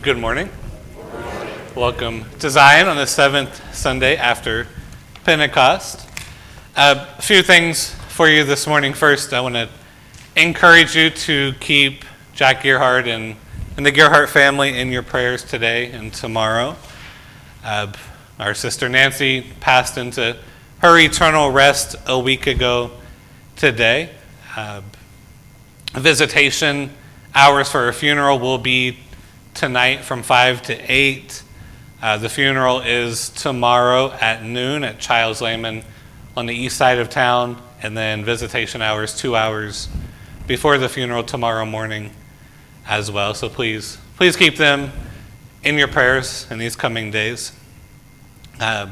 Good 0.00 0.16
morning. 0.16 0.48
Welcome 1.76 2.24
to 2.38 2.48
Zion 2.48 2.88
on 2.88 2.96
the 2.96 3.06
seventh 3.06 3.74
Sunday 3.74 4.16
after 4.16 4.66
Pentecost. 5.22 6.08
Uh, 6.74 7.06
a 7.18 7.20
few 7.20 7.42
things 7.42 7.90
for 8.08 8.26
you 8.26 8.42
this 8.42 8.66
morning. 8.66 8.94
First, 8.94 9.34
I 9.34 9.42
want 9.42 9.54
to 9.54 9.68
encourage 10.34 10.96
you 10.96 11.10
to 11.10 11.52
keep 11.60 12.06
Jack 12.32 12.62
Gearhart 12.62 13.06
and, 13.06 13.36
and 13.76 13.84
the 13.84 13.92
Gearhart 13.92 14.30
family 14.30 14.78
in 14.78 14.90
your 14.90 15.02
prayers 15.02 15.44
today 15.44 15.92
and 15.92 16.10
tomorrow. 16.10 16.74
Uh, 17.62 17.92
our 18.38 18.54
sister 18.54 18.88
Nancy 18.88 19.46
passed 19.60 19.98
into 19.98 20.38
her 20.78 20.98
eternal 20.98 21.50
rest 21.50 21.96
a 22.06 22.18
week 22.18 22.46
ago 22.46 22.92
today. 23.56 24.08
Uh, 24.56 24.80
visitation 25.92 26.90
hours 27.34 27.68
for 27.70 27.84
her 27.84 27.92
funeral 27.92 28.38
will 28.38 28.58
be 28.58 28.96
tonight 29.54 30.00
from 30.04 30.22
5 30.22 30.62
to 30.62 30.92
8. 30.92 31.42
Uh, 32.00 32.18
the 32.18 32.28
funeral 32.28 32.80
is 32.80 33.28
tomorrow 33.30 34.10
at 34.12 34.42
noon 34.42 34.82
at 34.84 34.98
Chiles 34.98 35.40
Laman 35.40 35.84
on 36.36 36.46
the 36.46 36.54
east 36.54 36.76
side 36.76 36.98
of 36.98 37.10
town, 37.10 37.60
and 37.82 37.96
then 37.96 38.24
visitation 38.24 38.80
hours 38.80 39.16
two 39.16 39.36
hours 39.36 39.88
before 40.46 40.78
the 40.78 40.88
funeral 40.88 41.22
tomorrow 41.22 41.64
morning 41.64 42.10
as 42.86 43.10
well. 43.10 43.34
So 43.34 43.48
please, 43.48 43.98
please 44.16 44.36
keep 44.36 44.56
them 44.56 44.90
in 45.62 45.76
your 45.76 45.88
prayers 45.88 46.46
in 46.50 46.58
these 46.58 46.74
coming 46.74 47.10
days. 47.10 47.52
Uh, 48.58 48.88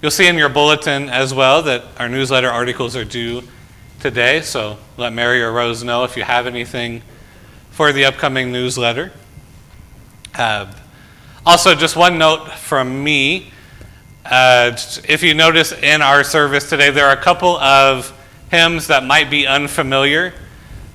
you'll 0.00 0.10
see 0.10 0.26
in 0.26 0.36
your 0.36 0.48
bulletin 0.48 1.08
as 1.08 1.32
well 1.32 1.62
that 1.62 1.84
our 1.98 2.08
newsletter 2.08 2.48
articles 2.48 2.96
are 2.96 3.04
due 3.04 3.42
today, 4.00 4.40
so 4.40 4.78
let 4.96 5.12
Mary 5.12 5.42
or 5.42 5.52
Rose 5.52 5.84
know 5.84 6.04
if 6.04 6.16
you 6.16 6.24
have 6.24 6.46
anything 6.46 7.02
for 7.70 7.92
the 7.92 8.04
upcoming 8.04 8.50
newsletter. 8.52 9.12
Uh, 10.34 10.72
also, 11.44 11.74
just 11.74 11.96
one 11.96 12.18
note 12.18 12.50
from 12.52 13.02
me. 13.02 13.52
Uh, 14.24 14.76
if 15.08 15.22
you 15.22 15.34
notice 15.34 15.72
in 15.72 16.00
our 16.00 16.22
service 16.22 16.68
today, 16.70 16.90
there 16.90 17.06
are 17.06 17.12
a 17.12 17.20
couple 17.20 17.56
of 17.56 18.16
hymns 18.50 18.86
that 18.86 19.04
might 19.04 19.28
be 19.30 19.46
unfamiliar. 19.46 20.32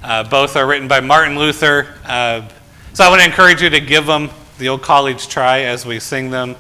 Uh, 0.02 0.24
both 0.24 0.56
are 0.56 0.66
written 0.66 0.88
by 0.88 1.02
Martin 1.02 1.38
Luther. 1.38 1.88
Uh, 2.06 2.48
so 2.94 3.04
I 3.04 3.10
want 3.10 3.22
to 3.22 3.28
encourage 3.28 3.62
you 3.62 3.70
to 3.70 3.80
give 3.80 4.06
them 4.06 4.30
the 4.58 4.70
old 4.70 4.82
college 4.82 5.28
try 5.28 5.62
as 5.62 5.86
we 5.86 6.00
sing 6.00 6.30
them. 6.30 6.56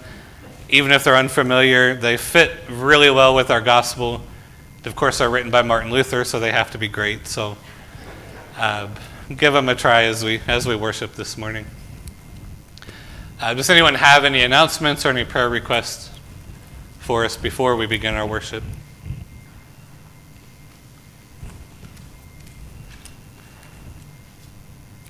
Even 0.69 0.91
if 0.91 1.03
they're 1.03 1.15
unfamiliar, 1.15 1.95
they 1.95 2.17
fit 2.17 2.51
really 2.69 3.09
well 3.09 3.33
with 3.33 3.49
our 3.49 3.61
gospel. 3.61 4.21
Of 4.85 4.95
course, 4.95 5.19
they're 5.19 5.29
written 5.29 5.49
by 5.49 5.61
Martin 5.61 5.91
Luther, 5.91 6.25
so 6.25 6.39
they 6.39 6.51
have 6.51 6.71
to 6.71 6.77
be 6.77 6.87
great. 6.87 7.25
So 7.25 7.57
uh, 8.57 8.89
give 9.29 9.53
them 9.53 9.69
a 9.69 9.75
try 9.75 10.03
as 10.03 10.23
we, 10.23 10.41
as 10.47 10.67
we 10.67 10.75
worship 10.75 11.13
this 11.13 11.37
morning. 11.37 11.65
Uh, 13.39 13.53
does 13.53 13.69
anyone 13.69 13.93
have 13.93 14.25
any 14.25 14.41
announcements 14.41 15.05
or 15.05 15.09
any 15.09 15.23
prayer 15.23 15.47
requests 15.47 16.09
for 16.97 17.23
us 17.23 17.37
before 17.37 17.75
we 17.75 17.85
begin 17.85 18.15
our 18.15 18.25
worship? 18.25 18.63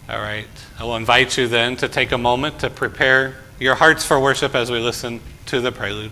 All 0.10 0.20
right. 0.20 0.48
I 0.78 0.84
will 0.84 0.98
invite 0.98 1.38
you 1.38 1.48
then 1.48 1.78
to 1.78 1.88
take 1.88 2.12
a 2.12 2.18
moment 2.18 2.60
to 2.60 2.70
prepare 2.70 3.38
your 3.60 3.76
hearts 3.76 4.06
for 4.06 4.20
worship 4.20 4.56
as 4.56 4.70
we 4.70 4.80
listen 4.80 5.22
to 5.46 5.62
the 5.62 5.72
prelude. 5.72 6.12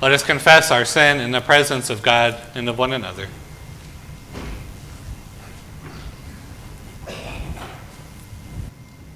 Let 0.00 0.12
us 0.12 0.22
confess 0.22 0.70
our 0.70 0.84
sin 0.84 1.18
in 1.18 1.32
the 1.32 1.40
presence 1.40 1.90
of 1.90 2.02
God 2.02 2.40
and 2.54 2.68
of 2.68 2.78
one 2.78 2.92
another. 2.92 3.26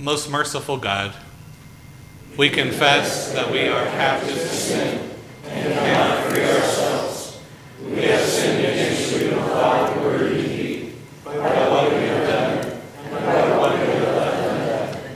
Most 0.00 0.28
merciful 0.28 0.78
God, 0.78 1.14
we 2.36 2.50
confess 2.50 3.32
that 3.32 3.48
we 3.52 3.68
are 3.68 3.84
captive 3.84 4.34
to 4.34 4.48
sin 4.48 5.10
and 5.46 5.72
cannot 5.72 6.32
free 6.32 6.42
ourselves. 6.42 7.38
We 7.84 8.02
have 8.02 8.26
sinned 8.26 8.66
against 8.66 9.12
you 9.12 9.28
in 9.28 9.38
thought, 9.38 9.96
word, 9.98 10.32
and 10.32 10.44
deed, 10.44 10.96
by 11.24 11.36
what 11.36 11.92
we 11.92 12.00
have 12.00 12.26
done 12.26 12.80
and 13.04 13.24
by 13.24 13.56
what 13.56 13.72
we 13.74 13.86
have 13.86 14.16
left 14.16 14.96
undone. 14.96 15.14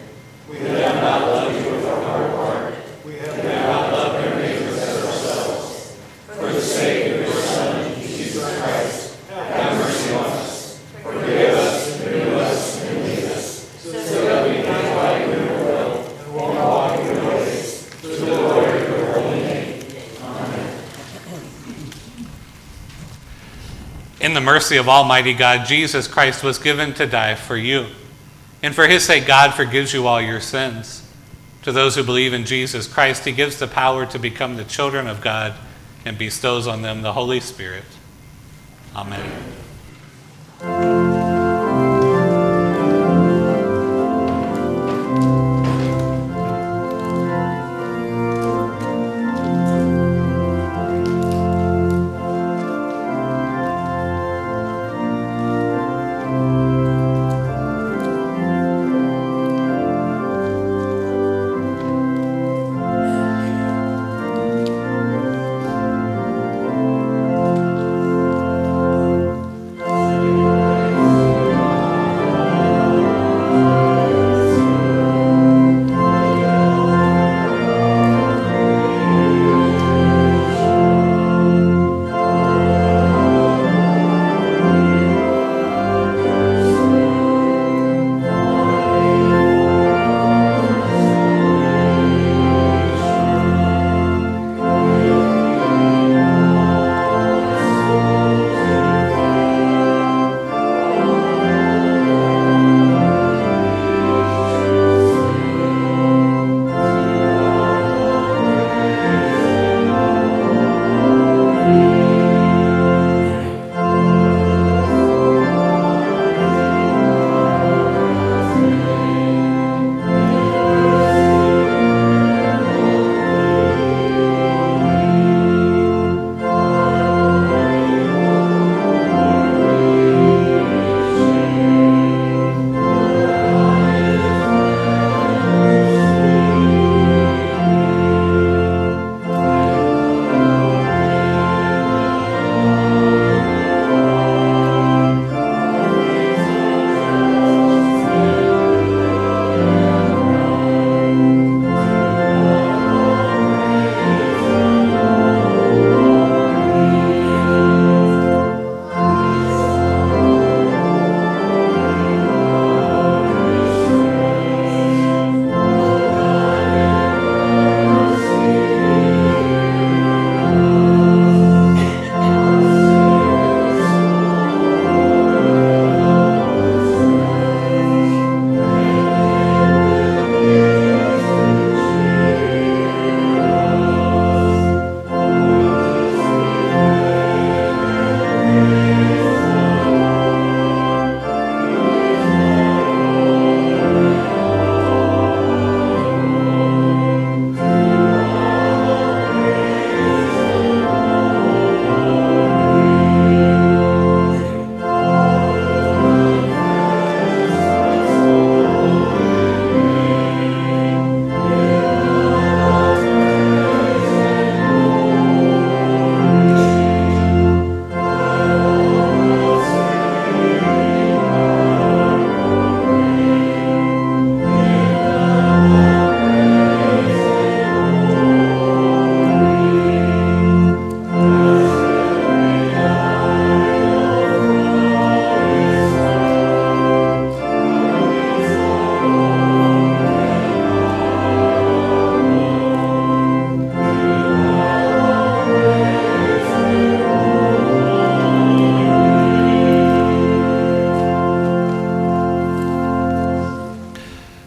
We 0.49 0.59
have 0.59 1.03
not 1.03 1.23
loved 1.23 1.57
you 1.57 1.73
with 1.73 1.87
our 1.87 2.07
mercy 24.47 24.77
of 24.77 24.89
Almighty 24.89 25.35
God, 25.35 25.67
Jesus 25.67 26.07
Christ 26.07 26.45
was 26.45 26.59
given 26.59 26.95
to 26.95 27.07
die 27.07 27.35
for 27.35 27.57
you. 27.57 27.87
And 28.63 28.75
for 28.75 28.87
his 28.87 29.05
sake, 29.05 29.27
God 29.27 29.53
forgives 29.53 29.93
you 29.93 30.07
all 30.07 30.21
your 30.21 30.41
sins. 30.41 31.03
To 31.63 31.73
those 31.73 31.97
who 31.97 32.05
believe 32.05 32.33
in 32.33 32.45
Jesus 32.45 32.87
Christ, 32.87 33.25
he 33.25 33.33
gives 33.33 33.59
the 33.59 33.67
power 33.67 34.07
to 34.07 34.19
become 34.21 34.57
the 34.57 34.65
children 34.65 35.09
of 35.09 35.21
God 35.21 35.55
and 36.05 36.17
bestows 36.17 36.69
on 36.69 36.83
them 36.83 37.03
the 37.03 37.13
Holy 37.13 37.41
Spirit. 37.41 37.85
Amen. 38.95 39.56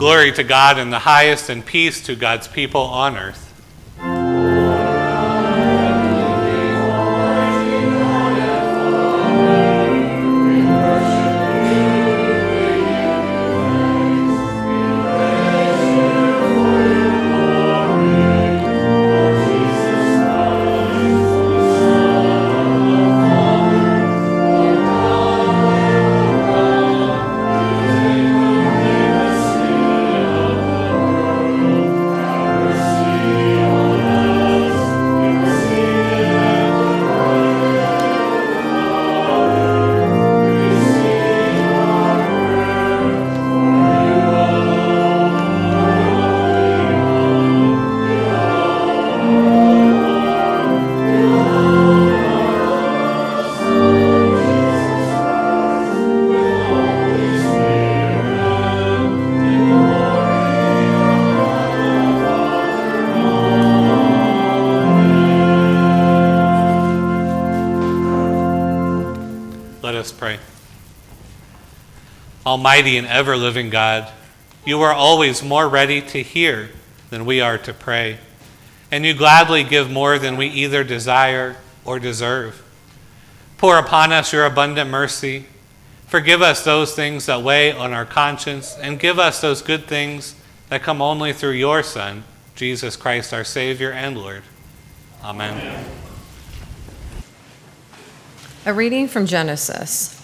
Glory 0.00 0.32
to 0.32 0.42
God 0.42 0.78
in 0.78 0.88
the 0.88 1.00
highest, 1.00 1.50
and 1.50 1.62
peace 1.62 2.02
to 2.04 2.16
God's 2.16 2.48
people 2.48 2.80
on 2.80 3.18
earth. 3.18 3.49
Almighty 72.50 72.96
and 72.96 73.06
ever 73.06 73.36
living 73.36 73.70
God, 73.70 74.10
you 74.66 74.80
are 74.80 74.92
always 74.92 75.40
more 75.40 75.68
ready 75.68 76.02
to 76.02 76.20
hear 76.20 76.70
than 77.08 77.24
we 77.24 77.40
are 77.40 77.56
to 77.58 77.72
pray, 77.72 78.18
and 78.90 79.06
you 79.06 79.14
gladly 79.14 79.62
give 79.62 79.88
more 79.88 80.18
than 80.18 80.36
we 80.36 80.48
either 80.48 80.82
desire 80.82 81.58
or 81.84 82.00
deserve. 82.00 82.60
Pour 83.56 83.78
upon 83.78 84.12
us 84.12 84.32
your 84.32 84.46
abundant 84.46 84.90
mercy. 84.90 85.44
Forgive 86.08 86.42
us 86.42 86.64
those 86.64 86.92
things 86.92 87.26
that 87.26 87.40
weigh 87.40 87.70
on 87.70 87.92
our 87.92 88.04
conscience, 88.04 88.76
and 88.82 88.98
give 88.98 89.20
us 89.20 89.40
those 89.40 89.62
good 89.62 89.84
things 89.84 90.34
that 90.70 90.82
come 90.82 91.00
only 91.00 91.32
through 91.32 91.52
your 91.52 91.84
Son, 91.84 92.24
Jesus 92.56 92.96
Christ, 92.96 93.32
our 93.32 93.44
Savior 93.44 93.92
and 93.92 94.18
Lord. 94.18 94.42
Amen. 95.22 95.86
A 98.66 98.74
reading 98.74 99.06
from 99.06 99.26
Genesis. 99.26 100.19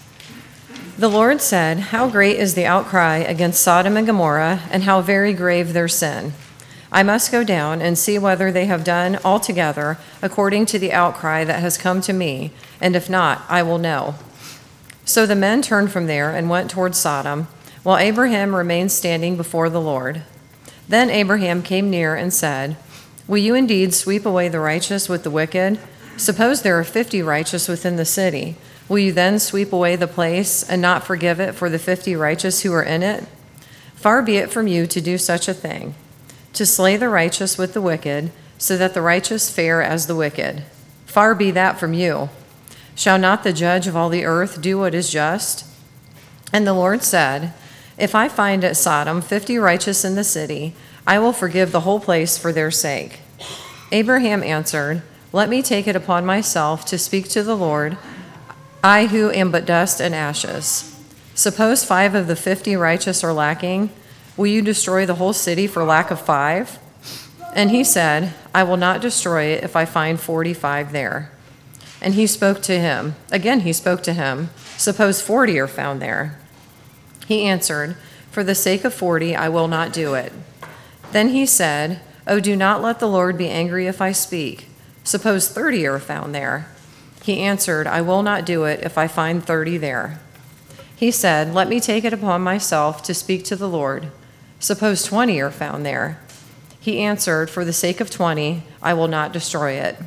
The 0.98 1.08
Lord 1.08 1.42
said, 1.42 1.78
How 1.78 2.08
great 2.08 2.38
is 2.38 2.54
the 2.54 2.64
outcry 2.64 3.18
against 3.18 3.60
Sodom 3.60 3.98
and 3.98 4.06
Gomorrah, 4.06 4.62
and 4.70 4.84
how 4.84 5.02
very 5.02 5.34
grave 5.34 5.74
their 5.74 5.88
sin. 5.88 6.32
I 6.90 7.02
must 7.02 7.30
go 7.30 7.44
down 7.44 7.82
and 7.82 7.98
see 7.98 8.18
whether 8.18 8.50
they 8.50 8.64
have 8.64 8.82
done 8.82 9.18
altogether 9.22 9.98
according 10.22 10.64
to 10.66 10.78
the 10.78 10.94
outcry 10.94 11.44
that 11.44 11.60
has 11.60 11.76
come 11.76 12.00
to 12.00 12.14
me, 12.14 12.50
and 12.80 12.96
if 12.96 13.10
not, 13.10 13.44
I 13.46 13.62
will 13.62 13.76
know. 13.76 14.14
So 15.04 15.26
the 15.26 15.34
men 15.34 15.60
turned 15.60 15.92
from 15.92 16.06
there 16.06 16.30
and 16.30 16.48
went 16.48 16.70
toward 16.70 16.94
Sodom, 16.94 17.48
while 17.82 17.98
Abraham 17.98 18.54
remained 18.56 18.90
standing 18.90 19.36
before 19.36 19.68
the 19.68 19.82
Lord. 19.82 20.22
Then 20.88 21.10
Abraham 21.10 21.62
came 21.62 21.90
near 21.90 22.14
and 22.14 22.32
said, 22.32 22.78
Will 23.28 23.36
you 23.36 23.54
indeed 23.54 23.92
sweep 23.92 24.24
away 24.24 24.48
the 24.48 24.60
righteous 24.60 25.10
with 25.10 25.24
the 25.24 25.30
wicked? 25.30 25.78
Suppose 26.16 26.62
there 26.62 26.78
are 26.78 26.84
fifty 26.84 27.20
righteous 27.20 27.68
within 27.68 27.96
the 27.96 28.06
city. 28.06 28.56
Will 28.88 28.98
you 28.98 29.12
then 29.12 29.38
sweep 29.38 29.72
away 29.72 29.96
the 29.96 30.06
place 30.06 30.62
and 30.62 30.80
not 30.80 31.04
forgive 31.04 31.40
it 31.40 31.54
for 31.54 31.68
the 31.68 31.78
fifty 31.78 32.14
righteous 32.14 32.62
who 32.62 32.72
are 32.72 32.82
in 32.82 33.02
it? 33.02 33.24
Far 33.94 34.22
be 34.22 34.36
it 34.36 34.50
from 34.50 34.68
you 34.68 34.86
to 34.86 35.00
do 35.00 35.18
such 35.18 35.48
a 35.48 35.54
thing, 35.54 35.94
to 36.52 36.64
slay 36.64 36.96
the 36.96 37.08
righteous 37.08 37.58
with 37.58 37.74
the 37.74 37.80
wicked, 37.82 38.30
so 38.58 38.76
that 38.76 38.94
the 38.94 39.02
righteous 39.02 39.50
fare 39.50 39.82
as 39.82 40.06
the 40.06 40.14
wicked. 40.14 40.62
Far 41.04 41.34
be 41.34 41.50
that 41.50 41.80
from 41.80 41.92
you. 41.92 42.30
Shall 42.94 43.18
not 43.18 43.42
the 43.42 43.52
judge 43.52 43.86
of 43.86 43.96
all 43.96 44.08
the 44.08 44.24
earth 44.24 44.62
do 44.62 44.78
what 44.78 44.94
is 44.94 45.10
just? 45.10 45.66
And 46.52 46.66
the 46.66 46.72
Lord 46.72 47.02
said, 47.02 47.52
If 47.98 48.14
I 48.14 48.28
find 48.28 48.64
at 48.64 48.76
Sodom 48.76 49.20
fifty 49.20 49.58
righteous 49.58 50.04
in 50.04 50.14
the 50.14 50.24
city, 50.24 50.74
I 51.06 51.18
will 51.18 51.32
forgive 51.32 51.72
the 51.72 51.80
whole 51.80 52.00
place 52.00 52.38
for 52.38 52.52
their 52.52 52.70
sake. 52.70 53.20
Abraham 53.90 54.42
answered, 54.42 55.02
Let 55.32 55.48
me 55.48 55.60
take 55.60 55.86
it 55.86 55.96
upon 55.96 56.24
myself 56.24 56.84
to 56.86 56.98
speak 56.98 57.28
to 57.30 57.42
the 57.42 57.56
Lord 57.56 57.98
I 58.86 59.06
who 59.06 59.32
am 59.32 59.50
but 59.50 59.66
dust 59.66 60.00
and 60.00 60.14
ashes. 60.14 60.96
Suppose 61.34 61.82
five 61.82 62.14
of 62.14 62.28
the 62.28 62.36
fifty 62.36 62.76
righteous 62.76 63.24
are 63.24 63.32
lacking. 63.32 63.90
Will 64.36 64.46
you 64.46 64.62
destroy 64.62 65.04
the 65.04 65.16
whole 65.16 65.32
city 65.32 65.66
for 65.66 65.82
lack 65.82 66.12
of 66.12 66.20
five? 66.20 66.78
And 67.52 67.72
he 67.72 67.82
said, 67.82 68.32
I 68.54 68.62
will 68.62 68.76
not 68.76 69.00
destroy 69.00 69.46
it 69.46 69.64
if 69.64 69.74
I 69.74 69.86
find 69.86 70.20
forty 70.20 70.54
five 70.54 70.92
there. 70.92 71.32
And 72.00 72.14
he 72.14 72.28
spoke 72.28 72.62
to 72.62 72.78
him. 72.78 73.16
Again, 73.32 73.62
he 73.62 73.72
spoke 73.72 74.04
to 74.04 74.12
him. 74.12 74.50
Suppose 74.76 75.20
forty 75.20 75.58
are 75.58 75.66
found 75.66 76.00
there. 76.00 76.38
He 77.26 77.42
answered, 77.42 77.96
For 78.30 78.44
the 78.44 78.54
sake 78.54 78.84
of 78.84 78.94
forty, 78.94 79.34
I 79.34 79.48
will 79.48 79.66
not 79.66 79.92
do 79.92 80.14
it. 80.14 80.32
Then 81.10 81.30
he 81.30 81.44
said, 81.44 82.02
Oh, 82.24 82.38
do 82.38 82.54
not 82.54 82.82
let 82.82 83.00
the 83.00 83.08
Lord 83.08 83.36
be 83.36 83.48
angry 83.48 83.88
if 83.88 84.00
I 84.00 84.12
speak. 84.12 84.68
Suppose 85.02 85.48
thirty 85.48 85.84
are 85.88 85.98
found 85.98 86.32
there. 86.36 86.68
He 87.26 87.40
answered, 87.40 87.88
I 87.88 88.02
will 88.02 88.22
not 88.22 88.46
do 88.46 88.66
it 88.66 88.84
if 88.84 88.96
I 88.96 89.08
find 89.08 89.44
thirty 89.44 89.78
there. 89.78 90.20
He 90.94 91.10
said, 91.10 91.52
Let 91.52 91.66
me 91.66 91.80
take 91.80 92.04
it 92.04 92.12
upon 92.12 92.40
myself 92.42 93.02
to 93.02 93.14
speak 93.14 93.44
to 93.46 93.56
the 93.56 93.68
Lord. 93.68 94.12
Suppose 94.60 95.02
twenty 95.02 95.40
are 95.40 95.50
found 95.50 95.84
there. 95.84 96.20
He 96.78 97.00
answered, 97.00 97.50
For 97.50 97.64
the 97.64 97.72
sake 97.72 98.00
of 98.00 98.12
twenty, 98.12 98.62
I 98.80 98.94
will 98.94 99.08
not 99.08 99.32
destroy 99.32 99.72
it. 99.72 99.98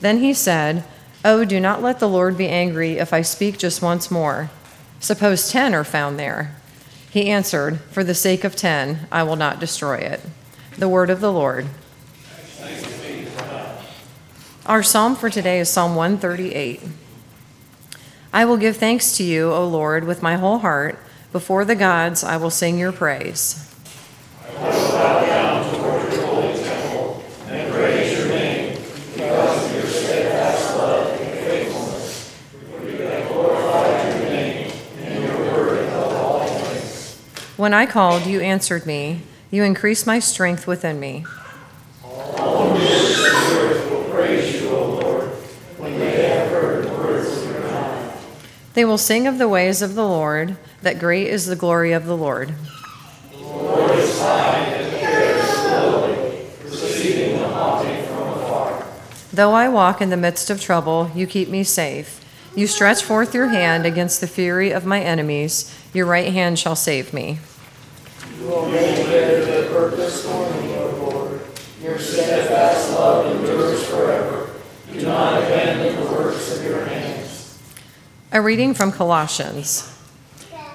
Then 0.00 0.20
he 0.20 0.32
said, 0.32 0.84
Oh, 1.22 1.44
do 1.44 1.60
not 1.60 1.82
let 1.82 2.00
the 2.00 2.08
Lord 2.08 2.38
be 2.38 2.48
angry 2.48 2.92
if 2.92 3.12
I 3.12 3.20
speak 3.20 3.58
just 3.58 3.82
once 3.82 4.10
more. 4.10 4.48
Suppose 4.98 5.50
ten 5.50 5.74
are 5.74 5.84
found 5.84 6.18
there. 6.18 6.56
He 7.10 7.28
answered, 7.28 7.80
For 7.90 8.02
the 8.02 8.14
sake 8.14 8.44
of 8.44 8.56
ten, 8.56 9.08
I 9.12 9.24
will 9.24 9.36
not 9.36 9.60
destroy 9.60 9.98
it. 9.98 10.22
The 10.78 10.88
word 10.88 11.10
of 11.10 11.20
the 11.20 11.32
Lord. 11.32 11.66
Our 14.66 14.82
psalm 14.82 15.14
for 15.14 15.30
today 15.30 15.60
is 15.60 15.70
Psalm 15.70 15.94
138. 15.94 16.82
I 18.32 18.44
will 18.44 18.56
give 18.56 18.76
thanks 18.76 19.16
to 19.16 19.22
you, 19.22 19.52
O 19.52 19.64
Lord, 19.64 20.02
with 20.02 20.24
my 20.24 20.34
whole 20.34 20.58
heart. 20.58 20.98
Before 21.30 21.64
the 21.64 21.76
gods, 21.76 22.24
I 22.24 22.36
will 22.36 22.50
sing 22.50 22.76
your 22.76 22.90
praise. 22.90 23.62
When 37.56 37.72
I 37.72 37.86
called, 37.86 38.26
you 38.26 38.40
answered 38.40 38.84
me. 38.84 39.20
You 39.52 39.62
increased 39.62 40.08
my 40.08 40.18
strength 40.18 40.66
within 40.66 40.98
me. 40.98 41.24
They 48.76 48.84
will 48.84 48.98
sing 48.98 49.26
of 49.26 49.38
the 49.38 49.48
ways 49.48 49.80
of 49.80 49.94
the 49.94 50.06
Lord, 50.06 50.58
that 50.82 50.98
great 50.98 51.28
is 51.28 51.46
the 51.46 51.56
glory 51.56 51.92
of 51.92 52.04
the 52.04 52.14
Lord. 52.14 52.54
The 53.32 53.38
Lord 53.38 53.98
is 53.98 54.20
high 54.20 54.58
and 54.58 54.92
the 54.92 55.80
lowly, 55.80 56.46
receiving 56.62 57.38
the 57.38 57.48
haughty 57.48 58.02
from 58.02 58.28
afar. 58.28 58.86
Though 59.32 59.52
I 59.52 59.70
walk 59.70 60.02
in 60.02 60.10
the 60.10 60.16
midst 60.18 60.50
of 60.50 60.60
trouble, 60.60 61.10
you 61.14 61.26
keep 61.26 61.48
me 61.48 61.64
safe. 61.64 62.22
You 62.54 62.66
stretch 62.66 63.02
forth 63.02 63.32
your 63.32 63.48
hand 63.48 63.86
against 63.86 64.20
the 64.20 64.26
fury 64.26 64.72
of 64.72 64.84
my 64.84 65.00
enemies, 65.00 65.74
your 65.94 66.04
right 66.04 66.30
hand 66.30 66.58
shall 66.58 66.76
save 66.76 67.14
me. 67.14 67.38
You 68.38 68.46
will 68.46 68.68
make 68.68 69.06
clear 69.06 69.42
the 69.42 69.68
purpose 69.70 70.22
for 70.22 70.50
me, 70.50 70.76
O 70.76 71.10
Lord. 71.10 71.40
Your 71.82 71.98
steadfast 71.98 72.90
love 72.90 73.34
endures 73.36 73.88
forever. 73.88 74.50
Do 74.92 75.00
not 75.00 75.42
abandon 75.42 75.96
the 75.96 76.12
works 76.12 76.54
of 76.54 76.62
your 76.62 76.84
hands. 76.84 76.95
A 78.36 78.40
reading 78.42 78.74
from 78.74 78.92
Colossians. 78.92 79.90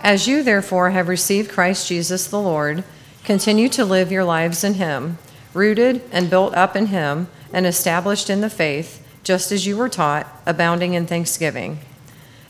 As 0.02 0.28
you, 0.28 0.42
therefore, 0.42 0.90
have 0.90 1.08
received 1.08 1.52
Christ 1.52 1.88
Jesus 1.88 2.26
the 2.26 2.42
Lord, 2.42 2.84
continue 3.24 3.70
to 3.70 3.86
live 3.86 4.12
your 4.12 4.24
lives 4.24 4.64
in 4.64 4.74
Him, 4.74 5.20
rooted 5.54 6.02
and 6.12 6.28
built 6.28 6.56
up 6.56 6.76
in 6.76 6.88
Him, 6.88 7.28
and 7.54 7.68
established 7.68 8.32
in 8.32 8.42
the 8.42 8.50
faith, 8.50 9.08
just 9.24 9.52
as 9.52 9.68
you 9.68 9.78
were 9.78 9.90
taught, 9.90 10.42
abounding 10.48 10.96
in 10.96 11.06
thanksgiving. 11.06 11.78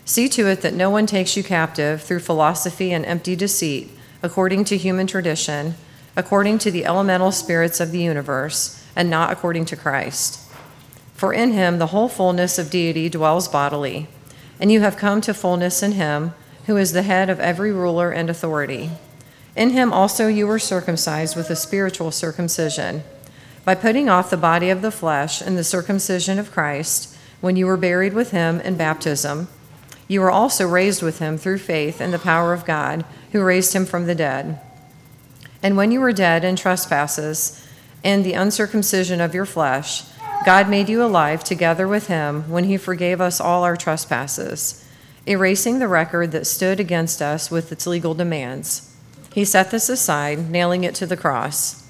See 0.06 0.30
to 0.30 0.48
it 0.48 0.62
that 0.62 0.76
no 0.76 0.90
one 0.90 1.08
takes 1.08 1.36
you 1.36 1.44
captive 1.44 2.02
through 2.02 2.20
philosophy 2.20 2.94
and 2.94 3.06
empty 3.06 3.36
deceit, 3.36 3.90
according 4.24 4.64
to 4.64 4.78
human 4.78 5.08
tradition, 5.08 5.76
according 6.16 6.58
to 6.60 6.72
the 6.72 6.86
elemental 6.86 7.34
spirits 7.34 7.82
of 7.82 7.92
the 7.92 8.02
universe, 8.02 8.82
and 8.96 9.10
not 9.10 9.30
according 9.30 9.66
to 9.66 9.76
Christ. 9.76 10.40
For 11.16 11.34
in 11.34 11.52
Him 11.52 11.80
the 11.80 11.88
whole 11.88 12.08
fullness 12.08 12.58
of 12.58 12.70
deity 12.70 13.10
dwells 13.10 13.50
bodily 13.50 14.08
and 14.62 14.72
you 14.72 14.82
have 14.82 14.96
come 14.96 15.20
to 15.22 15.34
fullness 15.34 15.82
in 15.82 15.94
him, 15.94 16.34
who 16.68 16.78
is 16.78 16.94
the 16.94 17.02
head 17.02 17.32
of 17.32 17.40
every 17.40 17.72
ruler 17.72 18.12
and 18.12 18.30
authority. 18.30 18.92
In 19.56 19.72
him 19.72 19.92
also 19.92 20.28
you 20.28 20.46
were 20.46 20.60
circumcised 20.60 21.36
with 21.36 21.50
a 21.50 21.56
spiritual 21.56 22.12
circumcision, 22.12 23.04
by 23.66 23.74
putting 23.74 24.08
off 24.08 24.30
the 24.30 24.38
body 24.38 24.70
of 24.70 24.84
the 24.84 24.92
flesh 24.92 25.42
and 25.42 25.58
the 25.58 25.64
circumcision 25.64 26.38
of 26.38 26.52
Christ, 26.52 27.18
when 27.42 27.56
you 27.56 27.66
were 27.66 27.76
buried 27.76 28.14
with 28.14 28.30
him 28.30 28.62
in 28.62 28.78
baptism. 28.78 29.48
You 30.08 30.22
were 30.22 30.32
also 30.32 30.68
raised 30.68 31.02
with 31.02 31.18
him 31.18 31.40
through 31.40 31.58
faith 31.58 32.00
in 32.00 32.12
the 32.12 32.20
power 32.20 32.54
of 32.54 32.66
God, 32.66 33.04
who 33.32 33.42
raised 33.42 33.74
him 33.74 33.86
from 33.86 34.06
the 34.06 34.14
dead. 34.14 34.60
And 35.64 35.76
when 35.76 35.92
you 35.92 36.00
were 36.00 36.14
dead 36.14 36.44
in 36.44 36.56
trespasses 36.56 37.68
and 38.04 38.24
the 38.24 38.34
uncircumcision 38.34 39.22
of 39.22 39.34
your 39.34 39.46
flesh, 39.46 40.04
God 40.44 40.70
made 40.70 40.90
you 40.90 41.04
alive 41.04 41.44
together 41.44 41.88
with 41.88 42.08
him 42.08 42.50
when 42.50 42.64
he 42.64 42.76
forgave 42.76 43.22
us 43.22 43.40
all 43.40 43.64
our 43.64 43.78
trespasses, 43.78 44.84
erasing 45.28 45.78
the 45.78 45.88
record 45.88 46.32
that 46.32 46.48
stood 46.48 46.80
against 46.80 47.22
us 47.22 47.52
with 47.52 47.72
its 47.72 47.86
legal 47.86 48.16
demands. 48.16 48.96
He 49.32 49.46
set 49.46 49.70
this 49.70 49.88
aside, 49.88 50.50
nailing 50.50 50.84
it 50.84 50.96
to 50.96 51.06
the 51.06 51.16
cross. 51.16 51.88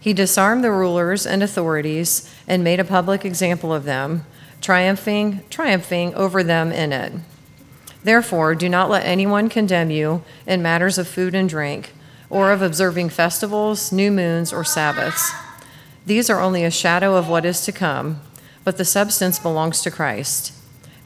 He 0.00 0.12
disarmed 0.12 0.64
the 0.64 0.72
rulers 0.72 1.24
and 1.24 1.44
authorities 1.44 2.28
and 2.48 2.64
made 2.64 2.80
a 2.80 2.84
public 2.84 3.24
example 3.24 3.72
of 3.72 3.84
them, 3.84 4.26
triumphing, 4.60 5.42
triumphing 5.48 6.12
over 6.14 6.42
them 6.42 6.72
in 6.72 6.92
it. 6.92 7.12
Therefore, 8.02 8.56
do 8.56 8.68
not 8.68 8.90
let 8.90 9.06
anyone 9.06 9.48
condemn 9.48 9.90
you 9.90 10.24
in 10.44 10.60
matters 10.60 10.98
of 10.98 11.06
food 11.06 11.36
and 11.36 11.48
drink, 11.48 11.92
or 12.28 12.50
of 12.50 12.62
observing 12.62 13.10
festivals, 13.10 13.92
new 13.92 14.10
moons, 14.10 14.52
or 14.52 14.64
Sabbaths 14.64 15.32
these 16.04 16.28
are 16.28 16.40
only 16.40 16.64
a 16.64 16.70
shadow 16.70 17.14
of 17.16 17.28
what 17.28 17.44
is 17.44 17.64
to 17.64 17.72
come, 17.72 18.20
but 18.64 18.76
the 18.76 18.84
substance 18.84 19.38
belongs 19.38 19.82
to 19.82 19.90
Christ. 19.90 20.52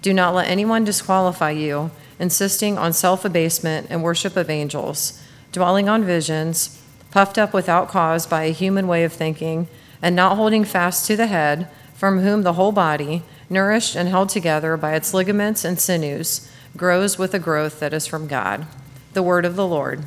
Do 0.02 0.14
not 0.14 0.34
let 0.34 0.48
anyone 0.48 0.84
disqualify 0.84 1.50
you 1.50 1.90
insisting 2.18 2.78
on 2.78 2.92
self 2.92 3.24
abasement 3.24 3.86
and 3.90 4.02
worship 4.02 4.36
of 4.36 4.50
angels, 4.50 5.22
dwelling 5.52 5.88
on 5.88 6.04
visions, 6.04 6.82
puffed 7.10 7.38
up 7.38 7.52
without 7.52 7.88
cause 7.88 8.26
by 8.26 8.44
a 8.44 8.52
human 8.52 8.86
way 8.86 9.04
of 9.04 9.12
thinking, 9.12 9.68
and 10.00 10.16
not 10.16 10.36
holding 10.36 10.64
fast 10.64 11.06
to 11.06 11.16
the 11.16 11.26
head, 11.26 11.68
from 11.94 12.20
whom 12.20 12.42
the 12.42 12.54
whole 12.54 12.72
body, 12.72 13.22
nourished 13.48 13.96
and 13.96 14.08
held 14.08 14.28
together 14.28 14.76
by 14.76 14.94
its 14.94 15.14
ligaments 15.14 15.64
and 15.64 15.78
sinews, 15.78 16.50
grows 16.76 17.18
with 17.18 17.32
a 17.34 17.38
growth 17.38 17.80
that 17.80 17.94
is 17.94 18.06
from 18.06 18.26
God. 18.26 18.66
The 19.12 19.22
word 19.22 19.44
of 19.44 19.56
the 19.56 19.66
Lord. 19.66 20.04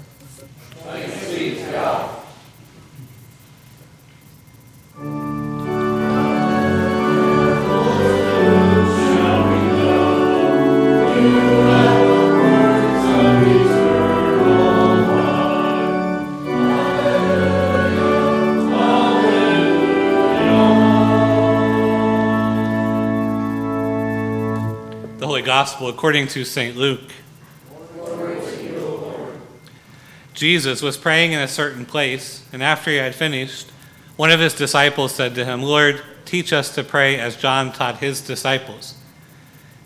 Gospel 25.49 25.87
according 25.87 26.27
to 26.27 26.45
St. 26.45 26.77
Luke. 26.77 27.11
Jesus 30.35 30.83
was 30.83 30.95
praying 30.95 31.31
in 31.31 31.39
a 31.39 31.47
certain 31.47 31.87
place, 31.87 32.45
and 32.53 32.61
after 32.61 32.91
he 32.91 32.97
had 32.97 33.15
finished, 33.15 33.71
one 34.15 34.29
of 34.29 34.39
his 34.39 34.53
disciples 34.53 35.11
said 35.11 35.33
to 35.33 35.45
him, 35.45 35.63
Lord, 35.63 36.03
teach 36.23 36.53
us 36.53 36.75
to 36.75 36.83
pray 36.83 37.19
as 37.19 37.35
John 37.35 37.73
taught 37.73 37.97
his 37.97 38.21
disciples. 38.21 38.93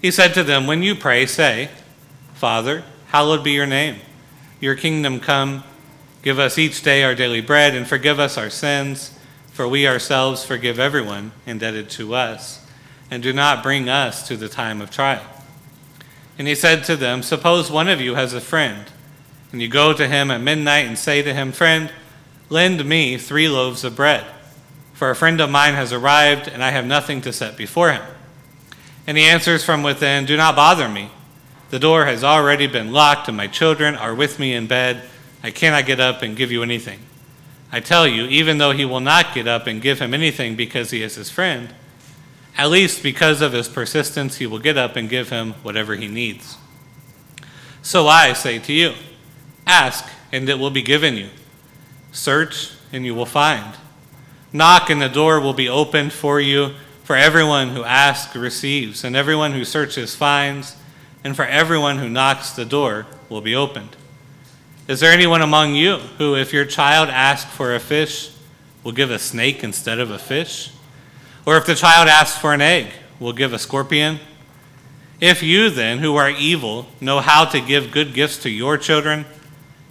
He 0.02 0.12
said 0.12 0.34
to 0.34 0.44
them, 0.44 0.68
When 0.68 0.84
you 0.84 0.96
pray, 0.96 1.26
say, 1.26 1.70
Father, 2.34 2.84
hallowed 3.08 3.46
be 3.46 3.52
your 3.52 3.66
name. 3.66 4.02
Your 4.60 4.76
kingdom 4.76 5.22
come. 5.22 5.64
Give 6.24 6.40
us 6.40 6.58
each 6.58 6.84
day 6.84 7.06
our 7.06 7.16
daily 7.16 7.40
bread, 7.40 7.74
and 7.74 7.88
forgive 7.88 8.20
us 8.20 8.38
our 8.38 8.50
sins, 8.50 9.18
for 9.54 9.66
we 9.66 9.88
ourselves 9.88 10.44
forgive 10.44 10.78
everyone 10.78 11.32
indebted 11.46 11.90
to 11.92 12.16
us 12.16 12.68
and 13.10 13.24
do 13.24 13.32
not 13.32 13.64
bring 13.64 13.88
us 13.88 14.28
to 14.28 14.36
the 14.36 14.50
time 14.50 14.82
of 14.82 14.92
trial. 14.92 15.24
And 16.38 16.48
he 16.48 16.56
said 16.56 16.84
to 16.86 16.96
them, 16.96 17.22
Suppose 17.22 17.70
one 17.70 17.88
of 17.88 18.02
you 18.02 18.16
has 18.16 18.34
a 18.34 18.42
friend, 18.42 18.86
and 19.52 19.62
you 19.62 19.68
go 19.68 19.94
to 19.94 20.08
him 20.08 20.32
at 20.32 20.42
midnight 20.42 20.88
and 20.88 20.98
say 20.98 21.22
to 21.22 21.34
him, 21.34 21.52
Friend, 21.52 21.92
lend 22.50 22.86
me 22.86 23.18
three 23.18 23.48
loaves 23.48 23.84
of 23.84 23.96
bread, 23.96 24.26
for 24.94 25.10
a 25.10 25.16
friend 25.16 25.40
of 25.42 25.50
mine 25.50 25.74
has 25.76 25.94
arrived, 25.94 26.48
and 26.48 26.64
I 26.64 26.72
have 26.72 26.86
nothing 26.86 27.22
to 27.22 27.34
set 27.34 27.56
before 27.56 27.92
him. 27.92 28.04
And 29.06 29.18
he 29.18 29.26
answers 29.26 29.64
from 29.64 29.84
within, 29.84 30.26
Do 30.26 30.38
not 30.38 30.56
bother 30.56 30.90
me. 30.90 31.12
The 31.70 31.80
door 31.80 32.06
has 32.06 32.24
already 32.24 32.68
been 32.68 32.92
locked, 32.92 33.28
and 33.28 33.38
my 33.38 33.48
children 33.48 33.96
are 33.96 34.14
with 34.14 34.40
me 34.40 34.54
in 34.54 34.68
bed. 34.68 35.02
I 35.44 35.52
cannot 35.52 35.86
get 35.86 36.00
up 36.00 36.22
and 36.22 36.38
give 36.38 36.52
you 36.52 36.64
anything. 36.64 37.00
I 37.72 37.80
tell 37.80 38.08
you, 38.08 38.26
even 38.26 38.60
though 38.60 38.72
he 38.72 38.86
will 38.86 39.00
not 39.00 39.34
get 39.34 39.48
up 39.48 39.66
and 39.66 39.82
give 39.82 40.00
him 40.00 40.14
anything 40.14 40.56
because 40.56 40.92
he 40.92 41.02
is 41.02 41.16
his 41.16 41.32
friend, 41.32 41.74
at 42.58 42.70
least 42.70 43.02
because 43.02 43.42
of 43.42 43.54
his 43.54 43.68
persistence, 43.68 44.38
he 44.38 44.46
will 44.46 44.60
get 44.60 44.78
up 44.78 44.96
and 44.96 45.10
give 45.10 45.30
him 45.30 45.54
whatever 45.64 45.96
he 45.96 46.08
needs. 46.08 46.58
So 47.82 48.08
I 48.08 48.34
say 48.34 48.60
to 48.60 48.74
you 48.74 48.94
ask, 49.66 50.06
and 50.32 50.48
it 50.50 50.60
will 50.60 50.70
be 50.70 50.82
given 50.82 51.16
you. 51.16 51.30
Search, 52.12 52.72
and 52.92 53.06
you 53.06 53.16
will 53.16 53.26
find. 53.26 53.76
Knock, 54.52 54.90
and 54.90 55.02
the 55.02 55.10
door 55.10 55.40
will 55.40 55.54
be 55.54 55.70
opened 55.70 56.14
for 56.14 56.40
you. 56.40 56.74
For 57.04 57.18
everyone 57.18 57.70
who 57.70 57.84
asks 57.84 58.36
receives, 58.36 59.04
and 59.04 59.16
everyone 59.16 59.52
who 59.52 59.66
searches 59.66 60.16
finds, 60.16 60.78
and 61.24 61.36
for 61.36 61.46
everyone 61.46 61.98
who 61.98 62.08
knocks, 62.08 62.52
the 62.52 62.66
door 62.66 63.06
will 63.30 63.42
be 63.42 63.56
opened. 63.56 63.96
Is 64.88 65.00
there 65.00 65.12
anyone 65.12 65.42
among 65.42 65.76
you 65.76 65.98
who, 66.18 66.36
if 66.36 66.54
your 66.54 66.66
child 66.66 67.10
asks 67.10 67.52
for 67.52 67.74
a 67.74 67.80
fish, 67.80 68.32
will 68.84 68.92
give 68.92 69.12
a 69.12 69.20
snake 69.20 69.64
instead 69.64 70.00
of 70.00 70.12
a 70.12 70.20
fish? 70.20 70.72
Or 71.46 71.58
if 71.58 71.66
the 71.66 71.76
child 71.76 72.08
asks 72.08 72.38
for 72.38 72.54
an 72.54 72.62
egg, 72.62 72.88
we'll 73.20 73.34
give 73.34 73.54
a 73.54 73.60
scorpion? 73.60 74.20
If 75.20 75.44
you 75.44 75.70
then, 75.70 76.00
who 76.00 76.16
are 76.16 76.30
evil, 76.30 76.88
know 77.00 77.20
how 77.20 77.46
to 77.46 77.60
give 77.60 77.92
good 77.92 78.14
gifts 78.14 78.38
to 78.44 78.50
your 78.50 78.78
children, 78.78 79.26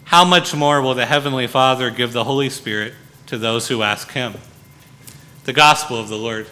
how 0.04 0.24
much 0.24 0.54
more 0.54 0.82
will 0.82 0.94
the 0.94 1.06
Heavenly 1.06 1.46
Father 1.46 1.90
give 1.90 2.12
the 2.12 2.24
Holy 2.24 2.50
Spirit 2.50 2.94
to 3.26 3.38
those 3.38 3.68
who 3.68 3.82
ask 3.82 4.10
Him? 4.12 4.34
The 5.44 5.52
Gospel 5.52 5.98
of 5.98 6.08
the 6.08 6.18
Lord. 6.18 6.48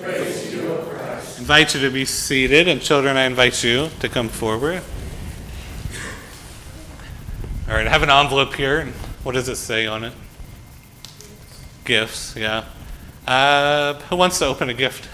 Praise 0.00 0.52
you, 0.52 0.72
o 0.72 0.76
Christ. 0.84 1.38
I 1.38 1.40
invite 1.40 1.74
you 1.74 1.80
to 1.80 1.90
be 1.90 2.04
seated, 2.04 2.68
and 2.68 2.82
children, 2.82 3.16
I 3.16 3.24
invite 3.24 3.64
you 3.64 3.88
to 4.00 4.08
come 4.08 4.28
forward. 4.28 4.82
All 7.68 7.74
right, 7.74 7.86
I 7.86 7.90
have 7.90 8.02
an 8.02 8.10
envelope 8.10 8.54
here. 8.54 8.86
What 9.22 9.32
does 9.32 9.48
it 9.48 9.56
say 9.56 9.86
on 9.86 10.04
it? 10.04 10.12
Gifts, 11.84 12.36
yeah. 12.36 12.64
Uh, 13.26 13.94
who 13.94 14.16
wants 14.16 14.38
to 14.38 14.46
open 14.46 14.68
a 14.68 14.74
gift? 14.74 15.08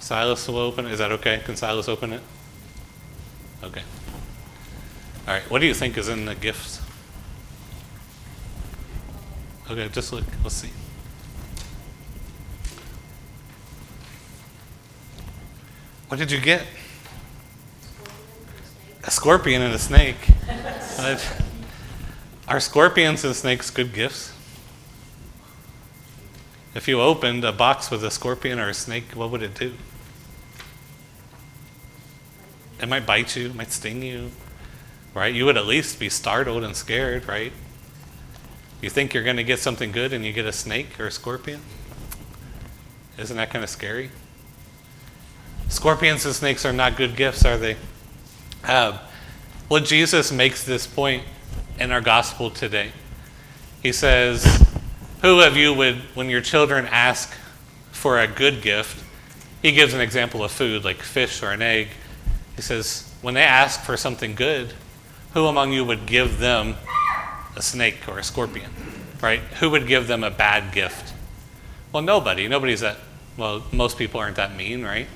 Silas 0.00 0.46
will 0.48 0.58
open 0.58 0.86
it. 0.86 0.92
Is 0.92 0.98
that 0.98 1.12
okay? 1.12 1.40
Can 1.44 1.56
Silas 1.56 1.88
open 1.88 2.12
it? 2.12 2.20
Okay. 3.62 3.82
All 5.26 5.34
right. 5.34 5.50
What 5.50 5.60
do 5.60 5.66
you 5.66 5.74
think 5.74 5.96
is 5.96 6.08
in 6.08 6.24
the 6.24 6.34
gifts? 6.34 6.82
Okay, 9.70 9.88
just 9.88 10.12
look. 10.12 10.24
Let's 10.42 10.56
see. 10.56 10.70
What 16.08 16.18
did 16.18 16.30
you 16.30 16.40
get? 16.40 16.66
A 19.04 19.10
scorpion 19.10 19.62
and 19.62 19.74
a 19.74 19.78
snake. 19.78 20.18
Are 22.48 22.58
scorpions 22.58 23.24
and 23.24 23.34
snakes 23.36 23.70
good 23.70 23.92
gifts? 23.92 24.32
If 26.74 26.88
you 26.88 27.00
opened 27.00 27.44
a 27.44 27.52
box 27.52 27.90
with 27.90 28.02
a 28.02 28.10
scorpion 28.10 28.58
or 28.58 28.68
a 28.68 28.74
snake, 28.74 29.12
what 29.14 29.30
would 29.30 29.42
it 29.42 29.54
do? 29.54 29.74
It 32.80 32.88
might 32.88 33.06
bite 33.06 33.36
you, 33.36 33.46
it 33.46 33.54
might 33.54 33.70
sting 33.70 34.02
you, 34.02 34.32
right? 35.14 35.32
You 35.32 35.44
would 35.44 35.56
at 35.56 35.66
least 35.66 36.00
be 36.00 36.08
startled 36.08 36.64
and 36.64 36.74
scared, 36.74 37.28
right? 37.28 37.52
You 38.80 38.90
think 38.90 39.14
you're 39.14 39.22
going 39.22 39.36
to 39.36 39.44
get 39.44 39.60
something 39.60 39.92
good 39.92 40.12
and 40.12 40.24
you 40.24 40.32
get 40.32 40.46
a 40.46 40.52
snake 40.52 40.98
or 40.98 41.06
a 41.06 41.10
scorpion? 41.12 41.60
Isn't 43.18 43.36
that 43.36 43.50
kind 43.50 43.62
of 43.62 43.70
scary? 43.70 44.10
Scorpions 45.68 46.24
and 46.26 46.34
snakes 46.34 46.66
are 46.66 46.72
not 46.72 46.96
good 46.96 47.14
gifts, 47.14 47.44
are 47.44 47.56
they? 47.56 47.76
Uh, 48.64 48.98
well, 49.68 49.82
Jesus 49.82 50.32
makes 50.32 50.64
this 50.64 50.86
point 50.86 51.22
in 51.82 51.90
our 51.90 52.00
gospel 52.00 52.48
today. 52.48 52.92
He 53.82 53.92
says, 53.92 54.44
Who 55.22 55.40
of 55.40 55.56
you 55.56 55.74
would, 55.74 55.96
when 56.14 56.30
your 56.30 56.40
children 56.40 56.86
ask 56.86 57.34
for 57.90 58.20
a 58.20 58.28
good 58.28 58.62
gift, 58.62 59.02
he 59.62 59.72
gives 59.72 59.92
an 59.92 60.00
example 60.00 60.44
of 60.44 60.52
food 60.52 60.84
like 60.84 60.98
fish 60.98 61.42
or 61.42 61.50
an 61.50 61.60
egg. 61.60 61.88
He 62.54 62.62
says, 62.62 63.12
When 63.20 63.34
they 63.34 63.42
ask 63.42 63.80
for 63.80 63.96
something 63.96 64.36
good, 64.36 64.72
who 65.34 65.46
among 65.46 65.72
you 65.72 65.84
would 65.84 66.06
give 66.06 66.38
them 66.38 66.76
a 67.56 67.62
snake 67.62 68.08
or 68.08 68.18
a 68.18 68.24
scorpion? 68.24 68.70
Right? 69.20 69.40
Who 69.60 69.70
would 69.70 69.88
give 69.88 70.06
them 70.06 70.22
a 70.22 70.30
bad 70.30 70.72
gift? 70.72 71.12
Well, 71.92 72.02
nobody. 72.02 72.46
Nobody's 72.46 72.80
that, 72.80 72.98
well, 73.36 73.64
most 73.72 73.98
people 73.98 74.20
aren't 74.20 74.36
that 74.36 74.56
mean, 74.56 74.84
right? 74.84 75.08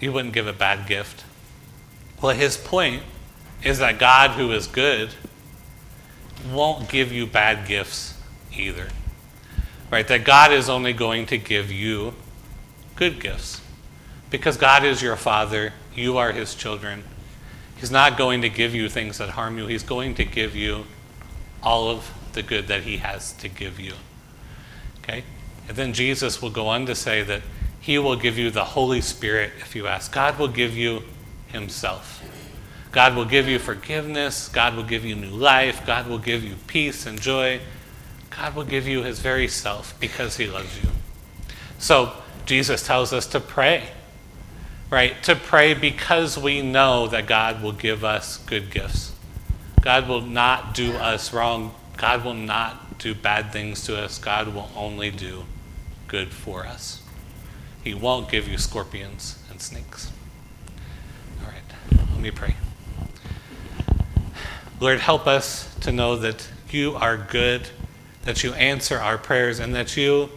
You 0.00 0.12
wouldn't 0.12 0.34
give 0.34 0.48
a 0.48 0.52
bad 0.52 0.88
gift. 0.88 1.24
Well, 2.20 2.34
his 2.34 2.56
point 2.56 3.02
is 3.62 3.78
that 3.78 3.98
God, 3.98 4.30
who 4.32 4.52
is 4.52 4.66
good, 4.66 5.10
won't 6.52 6.88
give 6.88 7.12
you 7.12 7.26
bad 7.26 7.66
gifts 7.66 8.14
either. 8.54 8.88
Right? 9.90 10.06
That 10.06 10.24
God 10.24 10.52
is 10.52 10.68
only 10.68 10.92
going 10.92 11.26
to 11.26 11.38
give 11.38 11.72
you 11.72 12.14
good 12.96 13.20
gifts. 13.20 13.60
Because 14.30 14.56
God 14.56 14.84
is 14.84 15.00
your 15.00 15.16
Father, 15.16 15.72
you 15.94 16.18
are 16.18 16.32
His 16.32 16.54
children. 16.54 17.04
He's 17.76 17.90
not 17.90 18.18
going 18.18 18.42
to 18.42 18.48
give 18.48 18.74
you 18.74 18.88
things 18.88 19.18
that 19.18 19.30
harm 19.30 19.56
you, 19.56 19.66
He's 19.66 19.82
going 19.82 20.14
to 20.16 20.24
give 20.24 20.54
you 20.54 20.84
all 21.62 21.88
of 21.88 22.12
the 22.32 22.42
good 22.42 22.68
that 22.68 22.82
He 22.82 22.98
has 22.98 23.32
to 23.34 23.48
give 23.48 23.80
you. 23.80 23.94
Okay? 24.98 25.24
And 25.68 25.76
then 25.76 25.92
Jesus 25.92 26.42
will 26.42 26.50
go 26.50 26.66
on 26.66 26.86
to 26.86 26.94
say 26.94 27.22
that 27.22 27.42
He 27.80 27.98
will 27.98 28.16
give 28.16 28.36
you 28.36 28.50
the 28.50 28.64
Holy 28.64 29.00
Spirit 29.00 29.52
if 29.60 29.74
you 29.74 29.86
ask. 29.86 30.12
God 30.12 30.38
will 30.38 30.48
give 30.48 30.76
you 30.76 31.02
Himself. 31.48 32.22
God 32.98 33.14
will 33.14 33.26
give 33.26 33.46
you 33.46 33.60
forgiveness. 33.60 34.48
God 34.48 34.74
will 34.74 34.82
give 34.82 35.04
you 35.04 35.14
new 35.14 35.30
life. 35.30 35.86
God 35.86 36.08
will 36.08 36.18
give 36.18 36.42
you 36.42 36.56
peace 36.66 37.06
and 37.06 37.20
joy. 37.20 37.60
God 38.28 38.56
will 38.56 38.64
give 38.64 38.88
you 38.88 39.04
His 39.04 39.20
very 39.20 39.46
self 39.46 39.94
because 40.00 40.36
He 40.36 40.48
loves 40.48 40.82
you. 40.82 40.90
So, 41.78 42.12
Jesus 42.44 42.84
tells 42.84 43.12
us 43.12 43.28
to 43.28 43.38
pray, 43.38 43.84
right? 44.90 45.22
To 45.22 45.36
pray 45.36 45.74
because 45.74 46.36
we 46.36 46.60
know 46.60 47.06
that 47.06 47.28
God 47.28 47.62
will 47.62 47.70
give 47.70 48.02
us 48.02 48.38
good 48.38 48.68
gifts. 48.68 49.12
God 49.80 50.08
will 50.08 50.22
not 50.22 50.74
do 50.74 50.94
us 50.94 51.32
wrong. 51.32 51.76
God 51.98 52.24
will 52.24 52.34
not 52.34 52.98
do 52.98 53.14
bad 53.14 53.52
things 53.52 53.84
to 53.84 53.96
us. 53.96 54.18
God 54.18 54.52
will 54.52 54.70
only 54.74 55.12
do 55.12 55.44
good 56.08 56.32
for 56.32 56.66
us. 56.66 57.00
He 57.84 57.94
won't 57.94 58.28
give 58.28 58.48
you 58.48 58.58
scorpions 58.58 59.40
and 59.50 59.60
snakes. 59.60 60.10
All 61.44 61.52
right, 61.52 61.62
let 61.92 62.20
me 62.20 62.32
pray. 62.32 62.56
Lord, 64.80 65.00
help 65.00 65.26
us 65.26 65.74
to 65.80 65.90
know 65.90 66.14
that 66.16 66.48
you 66.70 66.94
are 66.94 67.16
good, 67.16 67.68
that 68.22 68.44
you 68.44 68.52
answer 68.54 68.98
our 68.98 69.18
prayers, 69.18 69.58
and 69.58 69.74
that 69.74 69.96
you, 69.96 70.30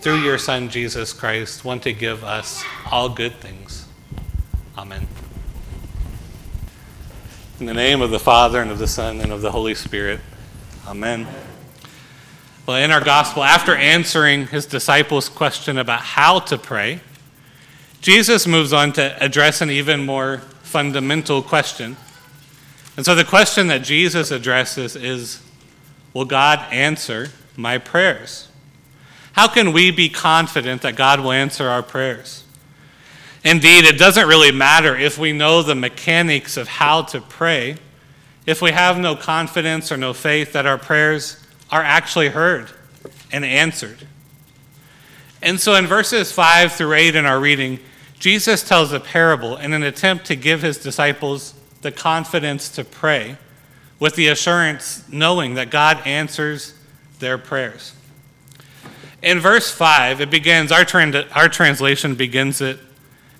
through 0.00 0.20
your 0.20 0.36
Son 0.36 0.68
Jesus 0.68 1.14
Christ, 1.14 1.64
want 1.64 1.82
to 1.84 1.94
give 1.94 2.22
us 2.22 2.62
all 2.90 3.08
good 3.08 3.34
things. 3.36 3.86
Amen. 4.76 5.06
In 7.58 7.64
the 7.64 7.72
name 7.72 8.02
of 8.02 8.10
the 8.10 8.18
Father, 8.18 8.60
and 8.60 8.70
of 8.70 8.78
the 8.78 8.86
Son, 8.86 9.18
and 9.22 9.32
of 9.32 9.40
the 9.40 9.50
Holy 9.50 9.74
Spirit. 9.74 10.20
Amen. 10.86 11.26
Well, 12.66 12.76
in 12.76 12.90
our 12.90 13.02
gospel, 13.02 13.44
after 13.44 13.74
answering 13.74 14.48
his 14.48 14.66
disciples' 14.66 15.30
question 15.30 15.78
about 15.78 16.00
how 16.00 16.40
to 16.40 16.58
pray, 16.58 17.00
Jesus 18.02 18.46
moves 18.46 18.74
on 18.74 18.92
to 18.92 19.24
address 19.24 19.62
an 19.62 19.70
even 19.70 20.04
more 20.04 20.38
fundamental 20.62 21.40
question. 21.40 21.96
And 22.96 23.04
so 23.04 23.14
the 23.14 23.24
question 23.24 23.66
that 23.68 23.82
Jesus 23.82 24.30
addresses 24.30 24.96
is 24.96 25.42
Will 26.14 26.24
God 26.24 26.60
answer 26.72 27.28
my 27.56 27.76
prayers? 27.76 28.48
How 29.32 29.48
can 29.48 29.74
we 29.74 29.90
be 29.90 30.08
confident 30.08 30.80
that 30.80 30.96
God 30.96 31.20
will 31.20 31.32
answer 31.32 31.68
our 31.68 31.82
prayers? 31.82 32.44
Indeed, 33.44 33.84
it 33.84 33.98
doesn't 33.98 34.26
really 34.26 34.50
matter 34.50 34.96
if 34.96 35.18
we 35.18 35.32
know 35.32 35.62
the 35.62 35.74
mechanics 35.74 36.56
of 36.56 36.68
how 36.68 37.02
to 37.02 37.20
pray, 37.20 37.76
if 38.46 38.62
we 38.62 38.70
have 38.72 38.98
no 38.98 39.14
confidence 39.14 39.92
or 39.92 39.98
no 39.98 40.14
faith 40.14 40.54
that 40.54 40.64
our 40.64 40.78
prayers 40.78 41.44
are 41.70 41.82
actually 41.82 42.28
heard 42.28 42.70
and 43.30 43.44
answered. 43.44 44.06
And 45.42 45.60
so 45.60 45.74
in 45.74 45.86
verses 45.86 46.32
5 46.32 46.72
through 46.72 46.94
8 46.94 47.14
in 47.14 47.26
our 47.26 47.38
reading, 47.38 47.78
Jesus 48.18 48.66
tells 48.66 48.92
a 48.92 49.00
parable 49.00 49.58
in 49.58 49.74
an 49.74 49.82
attempt 49.82 50.24
to 50.26 50.34
give 50.34 50.62
his 50.62 50.78
disciples 50.78 51.54
the 51.86 51.92
confidence 51.92 52.68
to 52.68 52.82
pray 52.82 53.36
with 54.00 54.16
the 54.16 54.26
assurance 54.26 55.04
knowing 55.08 55.54
that 55.54 55.70
God 55.70 56.04
answers 56.04 56.74
their 57.20 57.38
prayers. 57.38 57.94
In 59.22 59.38
verse 59.38 59.70
5, 59.70 60.20
it 60.20 60.28
begins, 60.28 60.72
our, 60.72 60.84
our 61.32 61.48
translation 61.48 62.16
begins 62.16 62.60
it 62.60 62.80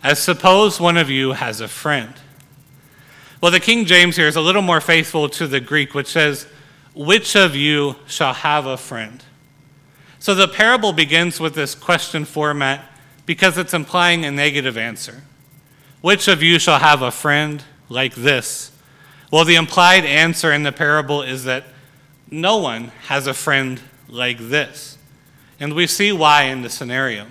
as 0.00 0.20
suppose 0.22 0.78
one 0.78 0.96
of 0.96 1.10
you 1.10 1.32
has 1.32 1.60
a 1.60 1.66
friend. 1.66 2.14
Well, 3.40 3.50
the 3.50 3.58
King 3.58 3.84
James 3.84 4.14
here 4.14 4.28
is 4.28 4.36
a 4.36 4.40
little 4.40 4.62
more 4.62 4.80
faithful 4.80 5.28
to 5.30 5.48
the 5.48 5.58
Greek, 5.58 5.92
which 5.92 6.06
says, 6.06 6.46
Which 6.94 7.34
of 7.34 7.56
you 7.56 7.96
shall 8.06 8.32
have 8.32 8.64
a 8.64 8.76
friend? 8.76 9.24
So 10.20 10.36
the 10.36 10.46
parable 10.46 10.92
begins 10.92 11.40
with 11.40 11.56
this 11.56 11.74
question 11.74 12.24
format 12.24 12.84
because 13.26 13.58
it's 13.58 13.74
implying 13.74 14.24
a 14.24 14.30
negative 14.30 14.78
answer. 14.78 15.24
Which 16.00 16.28
of 16.28 16.44
you 16.44 16.60
shall 16.60 16.78
have 16.78 17.02
a 17.02 17.10
friend 17.10 17.64
like 17.88 18.14
this? 18.14 18.72
Well, 19.30 19.44
the 19.44 19.56
implied 19.56 20.04
answer 20.04 20.52
in 20.52 20.62
the 20.62 20.72
parable 20.72 21.22
is 21.22 21.44
that 21.44 21.64
no 22.30 22.58
one 22.58 22.88
has 23.08 23.26
a 23.26 23.34
friend 23.34 23.80
like 24.08 24.38
this. 24.38 24.98
And 25.58 25.74
we 25.74 25.86
see 25.86 26.12
why 26.12 26.44
in 26.44 26.62
the 26.62 26.70
scenario 26.70 27.26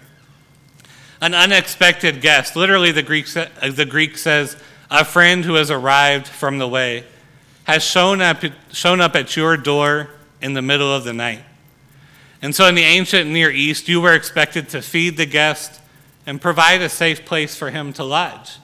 an 1.21 1.33
unexpected 1.33 2.21
guest. 2.21 2.55
Literally, 2.55 2.91
the 2.91 3.01
Greek, 3.01 3.27
the 3.27 3.87
Greek 3.89 4.17
says, 4.17 4.57
a 4.91 5.03
friend 5.03 5.43
who 5.43 5.55
has 5.55 5.71
arrived 5.71 6.27
from 6.27 6.59
the 6.59 6.67
way 6.67 7.03
has 7.63 7.83
shown 7.83 8.21
up, 8.21 8.43
shown 8.71 9.01
up 9.01 9.15
at 9.15 9.35
your 9.35 9.57
door 9.57 10.09
in 10.41 10.53
the 10.53 10.61
middle 10.61 10.93
of 10.93 11.03
the 11.03 11.13
night. 11.13 11.41
And 12.41 12.53
so, 12.53 12.67
in 12.67 12.75
the 12.75 12.83
ancient 12.83 13.29
Near 13.29 13.49
East, 13.49 13.87
you 13.87 14.01
were 14.01 14.13
expected 14.13 14.69
to 14.69 14.81
feed 14.81 15.17
the 15.17 15.25
guest 15.25 15.81
and 16.27 16.39
provide 16.39 16.81
a 16.81 16.89
safe 16.89 17.25
place 17.25 17.55
for 17.55 17.71
him 17.71 17.91
to 17.93 18.03
lodge. 18.03 18.57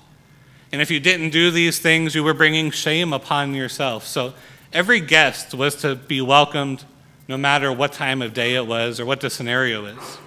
And 0.72 0.82
if 0.82 0.90
you 0.90 1.00
didn't 1.00 1.32
do 1.32 1.52
these 1.52 1.80
things, 1.80 2.16
you 2.16 2.24
were 2.24 2.34
bringing 2.34 2.72
shame 2.72 3.14
upon 3.14 3.54
yourself. 3.54 4.06
So, 4.06 4.34
every 4.72 5.02
guest 5.02 5.54
was 5.54 5.76
to 5.78 5.96
be 5.96 6.22
welcomed 6.22 6.86
no 7.28 7.38
matter 7.38 7.72
what 7.72 7.94
time 7.94 8.22
of 8.22 8.34
day 8.34 8.56
it 8.56 8.66
was 8.66 9.00
or 9.00 9.06
what 9.06 9.22
the 9.22 9.30
scenario 9.30 9.86
is. 9.86 10.18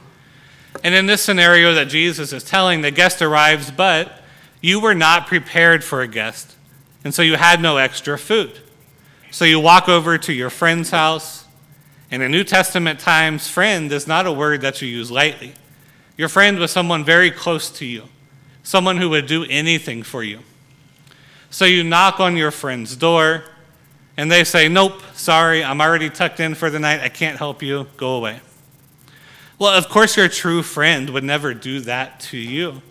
And 0.83 0.95
in 0.95 1.07
this 1.07 1.23
scenario 1.23 1.75
that 1.75 1.89
Jesus 1.89 2.33
is 2.33 2.45
telling, 2.45 2.81
the 2.81 2.91
guest 2.91 3.23
arrives, 3.23 3.71
but 3.71 4.21
you 4.61 4.81
were 4.81 4.95
not 4.95 5.27
prepared 5.27 5.85
for 5.85 6.01
a 6.01 6.09
guest. 6.09 6.57
And 7.05 7.15
so 7.15 7.23
you 7.23 7.37
had 7.37 7.61
no 7.61 7.77
extra 7.77 8.19
food. 8.19 8.59
So 9.31 9.45
you 9.45 9.61
walk 9.61 9.89
over 9.89 10.17
to 10.17 10.33
your 10.33 10.51
friend's 10.51 10.91
house. 10.91 11.45
And 12.11 12.23
in 12.23 12.31
New 12.31 12.45
Testament 12.45 13.01
times, 13.01 13.49
friend 13.49 13.93
is 13.93 14.07
not 14.07 14.27
a 14.27 14.33
word 14.33 14.63
that 14.63 14.81
you 14.81 14.89
use 14.89 15.11
lightly. 15.11 15.53
Your 16.17 16.29
friend 16.29 16.59
was 16.59 16.71
someone 16.71 17.05
very 17.05 17.31
close 17.31 17.71
to 17.73 17.85
you, 17.85 18.05
someone 18.65 18.97
who 18.97 19.11
would 19.11 19.27
do 19.27 19.47
anything 19.49 20.03
for 20.03 20.25
you. 20.25 20.41
So 21.51 21.65
you 21.65 21.85
knock 21.85 22.19
on 22.19 22.37
your 22.37 22.51
friend's 22.51 22.97
door, 22.97 23.45
and 24.17 24.31
they 24.31 24.43
say, 24.43 24.69
Nope, 24.69 25.01
sorry, 25.13 25.63
I'm 25.63 25.81
already 25.81 26.11
tucked 26.11 26.41
in 26.41 26.57
for 26.57 26.69
the 26.69 26.81
night. 26.81 27.01
I 27.01 27.09
can't 27.09 27.39
help 27.39 27.63
you. 27.63 27.87
Go 27.97 28.17
away. 28.17 28.41
Well, 29.57 29.77
of 29.77 29.89
course, 29.89 30.17
your 30.17 30.29
true 30.29 30.63
friend 30.63 31.11
would 31.11 31.23
never 31.23 31.55
do 31.55 31.79
that 31.81 32.19
to 32.21 32.37
you. 32.37 32.83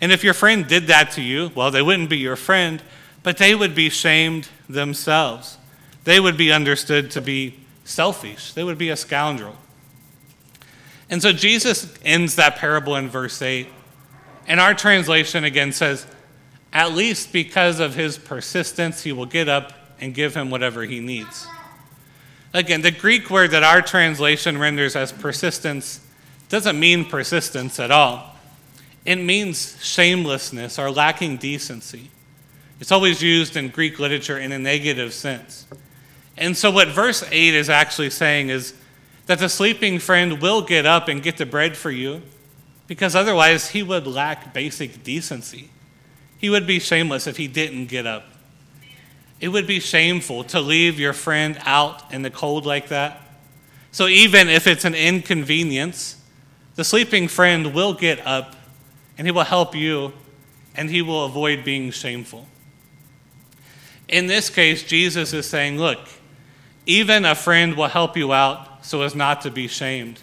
And 0.00 0.10
if 0.10 0.24
your 0.24 0.34
friend 0.34 0.66
did 0.66 0.88
that 0.88 1.12
to 1.12 1.22
you, 1.22 1.52
well, 1.54 1.70
they 1.70 1.82
wouldn't 1.82 2.10
be 2.10 2.18
your 2.18 2.36
friend, 2.36 2.82
but 3.22 3.38
they 3.38 3.54
would 3.54 3.74
be 3.74 3.88
shamed 3.88 4.48
themselves. 4.68 5.58
They 6.04 6.20
would 6.20 6.36
be 6.36 6.52
understood 6.52 7.10
to 7.12 7.20
be 7.20 7.60
selfish, 7.84 8.52
they 8.52 8.64
would 8.64 8.78
be 8.78 8.90
a 8.90 8.96
scoundrel. 8.96 9.56
And 11.08 11.22
so 11.22 11.32
Jesus 11.32 11.94
ends 12.04 12.34
that 12.34 12.56
parable 12.56 12.96
in 12.96 13.08
verse 13.08 13.40
8. 13.40 13.68
And 14.46 14.60
our 14.60 14.74
translation 14.74 15.44
again 15.44 15.72
says, 15.72 16.06
At 16.72 16.92
least 16.92 17.32
because 17.32 17.80
of 17.80 17.94
his 17.94 18.18
persistence, 18.18 19.02
he 19.02 19.12
will 19.12 19.26
get 19.26 19.48
up 19.48 19.72
and 20.00 20.14
give 20.14 20.34
him 20.34 20.50
whatever 20.50 20.82
he 20.82 21.00
needs. 21.00 21.46
Again, 22.54 22.82
the 22.82 22.90
Greek 22.90 23.28
word 23.30 23.50
that 23.50 23.62
our 23.62 23.82
translation 23.82 24.58
renders 24.58 24.96
as 24.96 25.12
persistence 25.12 26.00
doesn't 26.48 26.78
mean 26.78 27.04
persistence 27.04 27.80
at 27.80 27.90
all. 27.90 28.34
It 29.04 29.16
means 29.16 29.82
shamelessness 29.84 30.78
or 30.78 30.90
lacking 30.90 31.36
decency. 31.36 32.10
It's 32.80 32.92
always 32.92 33.22
used 33.22 33.56
in 33.56 33.68
Greek 33.68 33.98
literature 33.98 34.38
in 34.38 34.52
a 34.52 34.58
negative 34.58 35.12
sense. 35.12 35.66
And 36.36 36.56
so, 36.56 36.70
what 36.70 36.88
verse 36.88 37.24
8 37.30 37.54
is 37.54 37.70
actually 37.70 38.10
saying 38.10 38.50
is 38.50 38.74
that 39.26 39.38
the 39.38 39.48
sleeping 39.48 39.98
friend 39.98 40.40
will 40.40 40.62
get 40.62 40.86
up 40.86 41.08
and 41.08 41.22
get 41.22 41.38
the 41.38 41.46
bread 41.46 41.76
for 41.76 41.90
you 41.90 42.22
because 42.86 43.16
otherwise 43.16 43.70
he 43.70 43.82
would 43.82 44.06
lack 44.06 44.54
basic 44.54 45.02
decency. 45.02 45.70
He 46.38 46.50
would 46.50 46.66
be 46.66 46.78
shameless 46.78 47.26
if 47.26 47.36
he 47.36 47.48
didn't 47.48 47.86
get 47.86 48.06
up. 48.06 48.24
It 49.40 49.48
would 49.48 49.66
be 49.66 49.80
shameful 49.80 50.44
to 50.44 50.60
leave 50.60 50.98
your 50.98 51.12
friend 51.12 51.58
out 51.62 52.12
in 52.12 52.22
the 52.22 52.30
cold 52.30 52.64
like 52.64 52.88
that. 52.88 53.20
So, 53.90 54.08
even 54.08 54.48
if 54.48 54.66
it's 54.66 54.84
an 54.84 54.94
inconvenience, 54.94 56.22
the 56.74 56.84
sleeping 56.84 57.28
friend 57.28 57.74
will 57.74 57.94
get 57.94 58.24
up 58.26 58.54
and 59.16 59.26
he 59.26 59.30
will 59.30 59.44
help 59.44 59.74
you 59.74 60.12
and 60.74 60.90
he 60.90 61.02
will 61.02 61.24
avoid 61.24 61.64
being 61.64 61.90
shameful. 61.90 62.46
In 64.08 64.26
this 64.26 64.50
case, 64.50 64.82
Jesus 64.82 65.32
is 65.32 65.48
saying, 65.48 65.78
Look, 65.78 66.00
even 66.84 67.24
a 67.24 67.34
friend 67.34 67.76
will 67.76 67.88
help 67.88 68.16
you 68.16 68.32
out 68.32 68.84
so 68.84 69.02
as 69.02 69.14
not 69.14 69.40
to 69.42 69.50
be 69.50 69.66
shamed. 69.66 70.20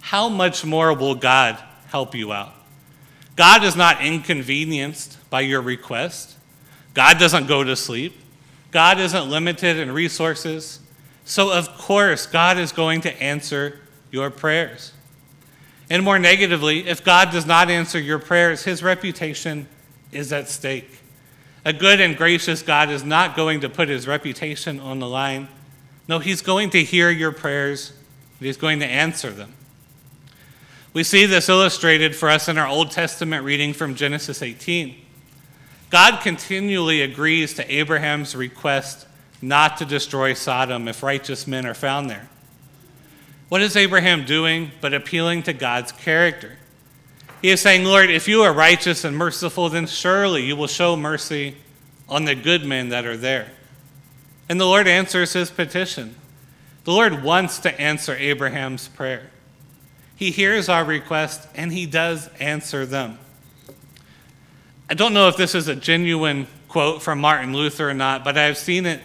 How 0.00 0.28
much 0.28 0.64
more 0.64 0.92
will 0.92 1.14
God 1.14 1.58
help 1.96 2.14
you 2.14 2.30
out? 2.30 2.52
God 3.36 3.64
is 3.64 3.74
not 3.74 4.04
inconvenienced 4.04 5.16
by 5.30 5.40
your 5.40 5.62
request. 5.62 6.36
God 6.92 7.18
doesn't 7.18 7.46
go 7.46 7.64
to 7.64 7.74
sleep. 7.74 8.14
God 8.70 9.00
isn't 9.00 9.30
limited 9.30 9.78
in 9.78 9.90
resources. 9.90 10.80
So, 11.24 11.50
of 11.50 11.78
course, 11.78 12.26
God 12.26 12.58
is 12.58 12.70
going 12.70 13.00
to 13.00 13.22
answer 13.22 13.80
your 14.10 14.28
prayers. 14.28 14.92
And 15.88 16.02
more 16.02 16.18
negatively, 16.18 16.86
if 16.86 17.02
God 17.02 17.30
does 17.30 17.46
not 17.46 17.70
answer 17.70 17.98
your 17.98 18.18
prayers, 18.18 18.64
his 18.64 18.82
reputation 18.82 19.66
is 20.12 20.34
at 20.34 20.50
stake. 20.50 20.98
A 21.64 21.72
good 21.72 21.98
and 21.98 22.14
gracious 22.14 22.60
God 22.60 22.90
is 22.90 23.04
not 23.04 23.34
going 23.34 23.62
to 23.62 23.70
put 23.70 23.88
his 23.88 24.06
reputation 24.06 24.80
on 24.80 24.98
the 24.98 25.08
line. 25.08 25.48
No, 26.08 26.18
he's 26.18 26.42
going 26.42 26.68
to 26.70 26.84
hear 26.84 27.08
your 27.08 27.32
prayers, 27.32 27.94
he's 28.38 28.58
going 28.58 28.80
to 28.80 28.86
answer 28.86 29.30
them. 29.30 29.54
We 30.96 31.04
see 31.04 31.26
this 31.26 31.50
illustrated 31.50 32.16
for 32.16 32.30
us 32.30 32.48
in 32.48 32.56
our 32.56 32.66
Old 32.66 32.90
Testament 32.90 33.44
reading 33.44 33.74
from 33.74 33.96
Genesis 33.96 34.40
18. 34.40 34.96
God 35.90 36.22
continually 36.22 37.02
agrees 37.02 37.52
to 37.52 37.70
Abraham's 37.70 38.34
request 38.34 39.06
not 39.42 39.76
to 39.76 39.84
destroy 39.84 40.32
Sodom 40.32 40.88
if 40.88 41.02
righteous 41.02 41.46
men 41.46 41.66
are 41.66 41.74
found 41.74 42.08
there. 42.08 42.30
What 43.50 43.60
is 43.60 43.76
Abraham 43.76 44.24
doing 44.24 44.70
but 44.80 44.94
appealing 44.94 45.42
to 45.42 45.52
God's 45.52 45.92
character? 45.92 46.56
He 47.42 47.50
is 47.50 47.60
saying, 47.60 47.84
Lord, 47.84 48.08
if 48.08 48.26
you 48.26 48.40
are 48.40 48.52
righteous 48.54 49.04
and 49.04 49.14
merciful, 49.14 49.68
then 49.68 49.86
surely 49.86 50.46
you 50.46 50.56
will 50.56 50.66
show 50.66 50.96
mercy 50.96 51.58
on 52.08 52.24
the 52.24 52.34
good 52.34 52.64
men 52.64 52.88
that 52.88 53.04
are 53.04 53.18
there. 53.18 53.50
And 54.48 54.58
the 54.58 54.64
Lord 54.64 54.88
answers 54.88 55.34
his 55.34 55.50
petition. 55.50 56.14
The 56.84 56.92
Lord 56.92 57.22
wants 57.22 57.58
to 57.58 57.78
answer 57.78 58.16
Abraham's 58.16 58.88
prayer. 58.88 59.30
He 60.16 60.30
hears 60.30 60.68
our 60.68 60.84
request 60.84 61.46
and 61.54 61.72
he 61.72 61.86
does 61.86 62.28
answer 62.40 62.84
them. 62.86 63.18
I 64.88 64.94
don't 64.94 65.14
know 65.14 65.28
if 65.28 65.36
this 65.36 65.54
is 65.54 65.68
a 65.68 65.76
genuine 65.76 66.46
quote 66.68 67.02
from 67.02 67.20
Martin 67.20 67.52
Luther 67.52 67.90
or 67.90 67.94
not, 67.94 68.24
but 68.24 68.38
I've 68.38 68.56
seen 68.56 68.86
it 68.86 69.00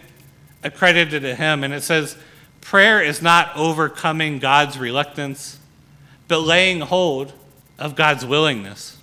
accredited 0.63 1.23
to 1.23 1.35
him, 1.35 1.63
and 1.63 1.73
it 1.73 1.81
says, 1.81 2.17
Prayer 2.61 3.01
is 3.01 3.21
not 3.21 3.55
overcoming 3.55 4.39
God's 4.39 4.77
reluctance, 4.77 5.59
but 6.27 6.39
laying 6.39 6.81
hold 6.81 7.33
of 7.79 7.95
God's 7.95 8.25
willingness. 8.25 8.97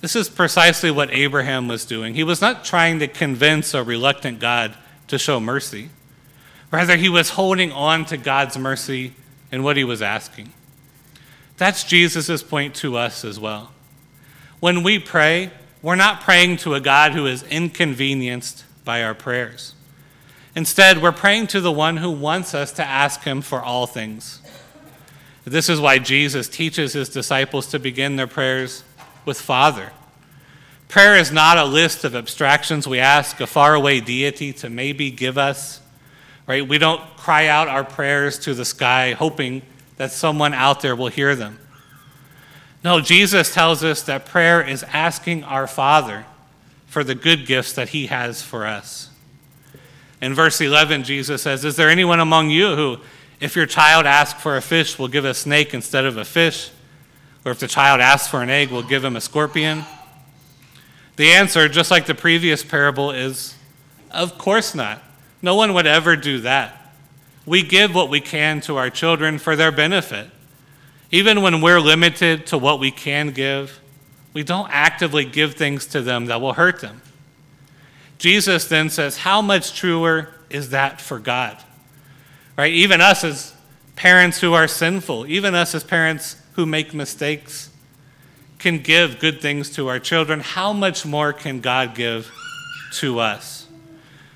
This 0.00 0.16
is 0.16 0.28
precisely 0.28 0.90
what 0.90 1.12
Abraham 1.12 1.68
was 1.68 1.84
doing. 1.84 2.14
He 2.14 2.24
was 2.24 2.40
not 2.40 2.64
trying 2.64 3.00
to 3.00 3.08
convince 3.08 3.74
a 3.74 3.82
reluctant 3.82 4.38
God 4.38 4.76
to 5.08 5.18
show 5.18 5.40
mercy. 5.40 5.90
Rather, 6.70 6.96
he 6.96 7.08
was 7.08 7.30
holding 7.30 7.72
on 7.72 8.04
to 8.06 8.16
God's 8.16 8.56
mercy 8.56 9.14
in 9.50 9.62
what 9.62 9.76
he 9.76 9.84
was 9.84 10.00
asking. 10.00 10.52
That's 11.62 11.84
Jesus' 11.84 12.42
point 12.42 12.74
to 12.74 12.96
us 12.96 13.24
as 13.24 13.38
well. 13.38 13.70
When 14.58 14.82
we 14.82 14.98
pray, 14.98 15.52
we're 15.80 15.94
not 15.94 16.20
praying 16.20 16.56
to 16.56 16.74
a 16.74 16.80
God 16.80 17.12
who 17.12 17.24
is 17.26 17.44
inconvenienced 17.44 18.64
by 18.84 19.04
our 19.04 19.14
prayers. 19.14 19.76
Instead, 20.56 21.00
we're 21.00 21.12
praying 21.12 21.46
to 21.46 21.60
the 21.60 21.70
one 21.70 21.98
who 21.98 22.10
wants 22.10 22.52
us 22.52 22.72
to 22.72 22.84
ask 22.84 23.22
him 23.22 23.42
for 23.42 23.62
all 23.62 23.86
things. 23.86 24.42
This 25.44 25.68
is 25.68 25.78
why 25.78 26.00
Jesus 26.00 26.48
teaches 26.48 26.94
his 26.94 27.08
disciples 27.08 27.68
to 27.68 27.78
begin 27.78 28.16
their 28.16 28.26
prayers 28.26 28.82
with 29.24 29.40
Father. 29.40 29.92
Prayer 30.88 31.16
is 31.16 31.30
not 31.30 31.58
a 31.58 31.64
list 31.64 32.02
of 32.02 32.16
abstractions 32.16 32.88
we 32.88 32.98
ask 32.98 33.40
a 33.40 33.46
faraway 33.46 34.00
deity 34.00 34.52
to 34.54 34.68
maybe 34.68 35.12
give 35.12 35.38
us, 35.38 35.80
right? 36.48 36.66
We 36.66 36.78
don't 36.78 37.02
cry 37.16 37.46
out 37.46 37.68
our 37.68 37.84
prayers 37.84 38.36
to 38.40 38.52
the 38.52 38.64
sky 38.64 39.12
hoping 39.12 39.62
that 39.96 40.12
someone 40.12 40.54
out 40.54 40.80
there 40.80 40.96
will 40.96 41.08
hear 41.08 41.34
them. 41.34 41.58
No, 42.84 43.00
Jesus 43.00 43.54
tells 43.54 43.84
us 43.84 44.02
that 44.02 44.26
prayer 44.26 44.60
is 44.60 44.82
asking 44.84 45.44
our 45.44 45.66
Father 45.66 46.26
for 46.86 47.04
the 47.04 47.14
good 47.14 47.46
gifts 47.46 47.72
that 47.74 47.90
He 47.90 48.06
has 48.06 48.42
for 48.42 48.66
us. 48.66 49.10
In 50.20 50.34
verse 50.34 50.60
11, 50.60 51.04
Jesus 51.04 51.42
says, 51.42 51.64
Is 51.64 51.76
there 51.76 51.88
anyone 51.88 52.20
among 52.20 52.50
you 52.50 52.74
who, 52.76 52.98
if 53.40 53.56
your 53.56 53.66
child 53.66 54.06
asks 54.06 54.40
for 54.40 54.56
a 54.56 54.62
fish, 54.62 54.98
will 54.98 55.08
give 55.08 55.24
a 55.24 55.34
snake 55.34 55.74
instead 55.74 56.04
of 56.04 56.16
a 56.16 56.24
fish? 56.24 56.70
Or 57.44 57.52
if 57.52 57.58
the 57.58 57.66
child 57.66 58.00
asks 58.00 58.28
for 58.28 58.42
an 58.42 58.50
egg, 58.50 58.70
will 58.70 58.82
give 58.82 59.04
him 59.04 59.16
a 59.16 59.20
scorpion? 59.20 59.84
The 61.16 61.32
answer, 61.32 61.68
just 61.68 61.90
like 61.90 62.06
the 62.06 62.14
previous 62.14 62.62
parable, 62.64 63.10
is 63.10 63.56
of 64.10 64.38
course 64.38 64.74
not. 64.74 65.02
No 65.40 65.56
one 65.56 65.74
would 65.74 65.86
ever 65.86 66.14
do 66.16 66.40
that. 66.40 66.81
We 67.44 67.62
give 67.62 67.94
what 67.94 68.08
we 68.08 68.20
can 68.20 68.60
to 68.62 68.76
our 68.76 68.90
children 68.90 69.38
for 69.38 69.56
their 69.56 69.72
benefit. 69.72 70.30
Even 71.10 71.42
when 71.42 71.60
we're 71.60 71.80
limited 71.80 72.46
to 72.48 72.58
what 72.58 72.78
we 72.78 72.90
can 72.90 73.30
give, 73.30 73.80
we 74.32 74.42
don't 74.42 74.68
actively 74.70 75.24
give 75.24 75.54
things 75.54 75.86
to 75.88 76.00
them 76.00 76.26
that 76.26 76.40
will 76.40 76.54
hurt 76.54 76.80
them. 76.80 77.02
Jesus 78.18 78.68
then 78.68 78.88
says, 78.88 79.18
How 79.18 79.42
much 79.42 79.76
truer 79.78 80.28
is 80.48 80.70
that 80.70 81.00
for 81.00 81.18
God? 81.18 81.58
Right? 82.56 82.72
Even 82.72 83.00
us 83.00 83.24
as 83.24 83.54
parents 83.96 84.40
who 84.40 84.54
are 84.54 84.68
sinful, 84.68 85.26
even 85.26 85.54
us 85.54 85.74
as 85.74 85.84
parents 85.84 86.36
who 86.52 86.64
make 86.64 86.94
mistakes, 86.94 87.70
can 88.58 88.78
give 88.78 89.18
good 89.18 89.40
things 89.40 89.70
to 89.70 89.88
our 89.88 89.98
children. 89.98 90.40
How 90.40 90.72
much 90.72 91.04
more 91.04 91.32
can 91.32 91.60
God 91.60 91.94
give 91.94 92.30
to 92.94 93.18
us? 93.18 93.66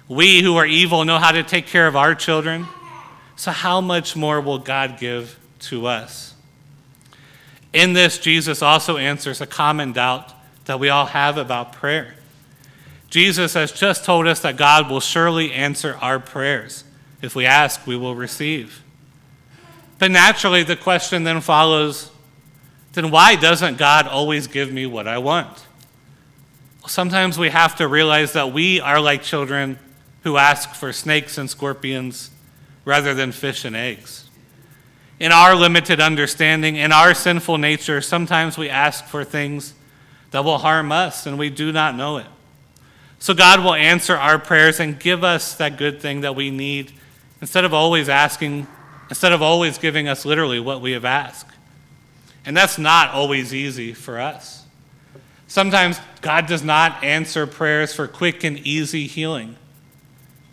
We 0.08 0.42
who 0.42 0.56
are 0.56 0.66
evil 0.66 1.04
know 1.04 1.18
how 1.18 1.32
to 1.32 1.42
take 1.42 1.66
care 1.66 1.86
of 1.86 1.96
our 1.96 2.14
children. 2.14 2.66
So, 3.36 3.52
how 3.52 3.80
much 3.80 4.16
more 4.16 4.40
will 4.40 4.58
God 4.58 4.98
give 4.98 5.38
to 5.60 5.86
us? 5.86 6.34
In 7.72 7.92
this, 7.92 8.18
Jesus 8.18 8.62
also 8.62 8.96
answers 8.96 9.40
a 9.40 9.46
common 9.46 9.92
doubt 9.92 10.32
that 10.64 10.80
we 10.80 10.88
all 10.88 11.06
have 11.06 11.36
about 11.36 11.72
prayer. 11.72 12.14
Jesus 13.10 13.54
has 13.54 13.70
just 13.72 14.04
told 14.04 14.26
us 14.26 14.40
that 14.40 14.56
God 14.56 14.90
will 14.90 15.00
surely 15.00 15.52
answer 15.52 15.96
our 16.00 16.18
prayers. 16.18 16.84
If 17.22 17.34
we 17.34 17.46
ask, 17.46 17.86
we 17.86 17.96
will 17.96 18.14
receive. 18.14 18.82
But 19.98 20.10
naturally, 20.10 20.62
the 20.62 20.76
question 20.76 21.24
then 21.24 21.40
follows 21.40 22.10
then 22.96 23.10
why 23.10 23.36
doesn't 23.36 23.76
God 23.76 24.08
always 24.08 24.46
give 24.46 24.72
me 24.72 24.86
what 24.86 25.06
I 25.06 25.18
want? 25.18 25.66
Sometimes 26.86 27.38
we 27.38 27.50
have 27.50 27.76
to 27.76 27.86
realize 27.86 28.32
that 28.32 28.54
we 28.54 28.80
are 28.80 28.98
like 28.98 29.22
children 29.22 29.78
who 30.22 30.38
ask 30.38 30.70
for 30.74 30.94
snakes 30.94 31.36
and 31.36 31.50
scorpions 31.50 32.30
rather 32.86 33.12
than 33.12 33.32
fish 33.32 33.66
and 33.66 33.76
eggs. 33.76 34.30
In 35.18 35.32
our 35.32 35.54
limited 35.54 36.00
understanding, 36.00 36.76
in 36.76 36.92
our 36.92 37.12
sinful 37.12 37.58
nature, 37.58 38.00
sometimes 38.00 38.56
we 38.56 38.70
ask 38.70 39.04
for 39.04 39.24
things 39.24 39.74
that 40.30 40.44
will 40.44 40.58
harm 40.58 40.92
us 40.92 41.26
and 41.26 41.38
we 41.38 41.50
do 41.50 41.72
not 41.72 41.94
know 41.94 42.16
it. 42.16 42.26
So 43.18 43.34
God 43.34 43.60
will 43.60 43.74
answer 43.74 44.14
our 44.14 44.38
prayers 44.38 44.78
and 44.78 44.98
give 44.98 45.24
us 45.24 45.54
that 45.54 45.76
good 45.76 46.00
thing 46.00 46.20
that 46.20 46.36
we 46.36 46.50
need 46.50 46.92
instead 47.40 47.64
of 47.64 47.74
always 47.74 48.08
asking, 48.08 48.66
instead 49.08 49.32
of 49.32 49.42
always 49.42 49.78
giving 49.78 50.06
us 50.06 50.24
literally 50.24 50.60
what 50.60 50.80
we 50.80 50.92
have 50.92 51.04
asked. 51.04 51.50
And 52.44 52.56
that's 52.56 52.78
not 52.78 53.10
always 53.10 53.52
easy 53.52 53.94
for 53.94 54.20
us. 54.20 54.64
Sometimes 55.48 55.98
God 56.20 56.46
does 56.46 56.62
not 56.62 57.02
answer 57.02 57.46
prayers 57.46 57.92
for 57.92 58.06
quick 58.06 58.44
and 58.44 58.58
easy 58.58 59.06
healing 59.06 59.56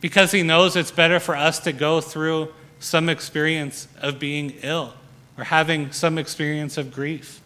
because 0.03 0.33
He 0.33 0.43
knows 0.43 0.75
it's 0.75 0.91
better 0.91 1.17
for 1.17 1.33
us 1.33 1.59
to 1.59 1.71
go 1.71 2.01
through 2.01 2.49
some 2.81 3.07
experience 3.07 3.87
of 4.01 4.19
being 4.19 4.53
ill 4.61 4.93
or 5.37 5.45
having 5.45 5.93
some 5.93 6.17
experience 6.17 6.77
of 6.77 6.91
grief. 6.91 7.39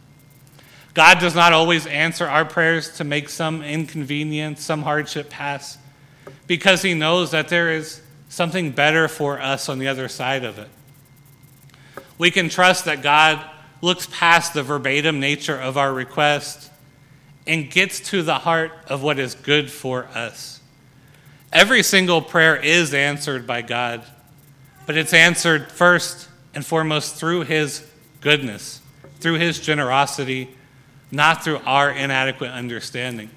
God 0.95 1.19
does 1.19 1.35
not 1.35 1.53
always 1.53 1.85
answer 1.85 2.25
our 2.25 2.45
prayers 2.45 2.97
to 2.97 3.03
make 3.03 3.29
some 3.29 3.61
inconvenience, 3.61 4.63
some 4.63 4.81
hardship 4.81 5.29
pass, 5.29 5.77
because 6.47 6.81
He 6.81 6.95
knows 6.95 7.29
that 7.29 7.47
there 7.47 7.71
is 7.71 8.01
something 8.27 8.71
better 8.71 9.07
for 9.07 9.39
us 9.39 9.69
on 9.69 9.77
the 9.77 9.87
other 9.87 10.07
side 10.07 10.43
of 10.43 10.57
it. 10.57 10.69
We 12.17 12.31
can 12.31 12.49
trust 12.49 12.85
that 12.85 13.03
God 13.03 13.39
looks 13.83 14.07
past 14.07 14.55
the 14.55 14.63
verbatim 14.63 15.19
nature 15.19 15.61
of 15.61 15.77
our 15.77 15.93
request 15.93 16.71
and 17.45 17.69
gets 17.69 17.99
to 18.09 18.23
the 18.23 18.39
heart 18.39 18.71
of 18.87 19.03
what 19.03 19.19
is 19.19 19.35
good 19.35 19.69
for 19.69 20.05
us. 20.05 20.56
Every 21.51 21.83
single 21.83 22.21
prayer 22.21 22.55
is 22.55 22.93
answered 22.93 23.47
by 23.47 23.61
God 23.61 24.03
but 24.87 24.97
it's 24.97 25.13
answered 25.13 25.69
first 25.69 26.29
and 26.55 26.65
foremost 26.65 27.15
through 27.15 27.41
His 27.41 27.85
goodness, 28.21 28.81
through 29.19 29.35
His 29.35 29.59
generosity, 29.59 30.49
not 31.11 31.43
through 31.43 31.59
our 31.65 31.91
inadequate 31.91 32.49
understanding. 32.49 33.29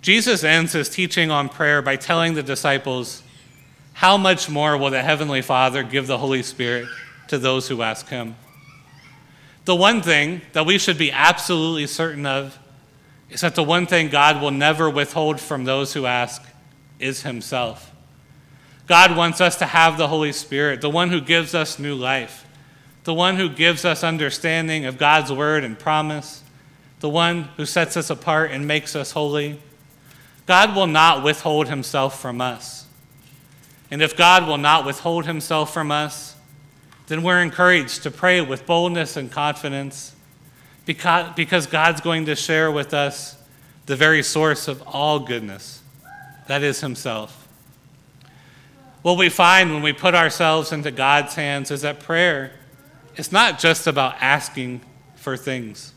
Jesus 0.00 0.42
ends 0.42 0.72
his 0.72 0.90
teaching 0.90 1.30
on 1.30 1.48
prayer 1.48 1.80
by 1.80 1.96
telling 1.96 2.34
the 2.34 2.42
disciples, 2.42 3.22
How 3.94 4.16
much 4.16 4.50
more 4.50 4.76
will 4.76 4.90
the 4.90 5.02
Heavenly 5.02 5.40
Father 5.40 5.82
give 5.82 6.06
the 6.06 6.18
Holy 6.18 6.42
Spirit 6.42 6.88
to 7.28 7.38
those 7.38 7.68
who 7.68 7.80
ask 7.80 8.08
Him? 8.08 8.36
The 9.64 9.74
one 9.74 10.02
thing 10.02 10.42
that 10.52 10.66
we 10.66 10.76
should 10.76 10.98
be 10.98 11.12
absolutely 11.12 11.86
certain 11.86 12.26
of 12.26 12.58
is 13.30 13.40
that 13.40 13.54
the 13.54 13.62
one 13.62 13.86
thing 13.86 14.08
God 14.08 14.42
will 14.42 14.50
never 14.50 14.90
withhold 14.90 15.40
from 15.40 15.64
those 15.64 15.94
who 15.94 16.04
ask 16.04 16.42
is 17.04 17.22
Himself. 17.22 17.92
God 18.86 19.14
wants 19.14 19.40
us 19.40 19.56
to 19.56 19.66
have 19.66 19.98
the 19.98 20.08
Holy 20.08 20.32
Spirit, 20.32 20.80
the 20.80 20.88
one 20.88 21.10
who 21.10 21.20
gives 21.20 21.54
us 21.54 21.78
new 21.78 21.94
life, 21.94 22.46
the 23.04 23.12
one 23.12 23.36
who 23.36 23.50
gives 23.50 23.84
us 23.84 24.02
understanding 24.02 24.86
of 24.86 24.96
God's 24.96 25.30
word 25.30 25.64
and 25.64 25.78
promise, 25.78 26.42
the 27.00 27.08
one 27.10 27.44
who 27.58 27.66
sets 27.66 27.98
us 27.98 28.08
apart 28.08 28.50
and 28.50 28.66
makes 28.66 28.96
us 28.96 29.12
holy. 29.12 29.60
God 30.46 30.74
will 30.74 30.86
not 30.86 31.22
withhold 31.22 31.68
himself 31.68 32.18
from 32.20 32.40
us. 32.40 32.86
And 33.90 34.00
if 34.00 34.16
God 34.16 34.48
will 34.48 34.58
not 34.58 34.86
withhold 34.86 35.26
himself 35.26 35.74
from 35.74 35.90
us, 35.90 36.36
then 37.08 37.22
we're 37.22 37.42
encouraged 37.42 38.02
to 38.04 38.10
pray 38.10 38.40
with 38.40 38.64
boldness 38.64 39.18
and 39.18 39.30
confidence 39.30 40.14
because, 40.86 41.66
God's 41.66 42.00
going 42.00 42.24
to 42.26 42.34
share 42.34 42.72
with 42.72 42.94
us 42.94 43.36
the 43.84 43.96
very 43.96 44.22
source 44.22 44.68
of 44.68 44.82
all 44.86 45.20
goodness 45.20 45.82
that 46.46 46.62
is 46.62 46.80
himself. 46.80 47.48
What 49.02 49.18
we 49.18 49.28
find 49.28 49.72
when 49.72 49.82
we 49.82 49.92
put 49.92 50.14
ourselves 50.14 50.72
into 50.72 50.90
God's 50.90 51.34
hands 51.34 51.70
is 51.70 51.82
that 51.82 52.00
prayer 52.00 52.52
is 53.16 53.30
not 53.30 53.58
just 53.58 53.86
about 53.86 54.16
asking 54.20 54.80
for 55.16 55.36
things. 55.36 55.92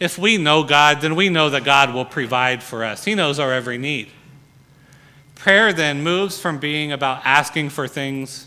If 0.00 0.18
we 0.18 0.38
know 0.38 0.64
God, 0.64 1.00
then 1.00 1.16
we 1.16 1.28
know 1.28 1.50
that 1.50 1.64
God 1.64 1.92
will 1.92 2.04
provide 2.04 2.62
for 2.62 2.84
us. 2.84 3.04
He 3.04 3.14
knows 3.14 3.38
our 3.38 3.52
every 3.52 3.78
need. 3.78 4.10
Prayer 5.34 5.72
then 5.72 6.02
moves 6.02 6.40
from 6.40 6.58
being 6.58 6.92
about 6.92 7.22
asking 7.24 7.70
for 7.70 7.86
things 7.86 8.46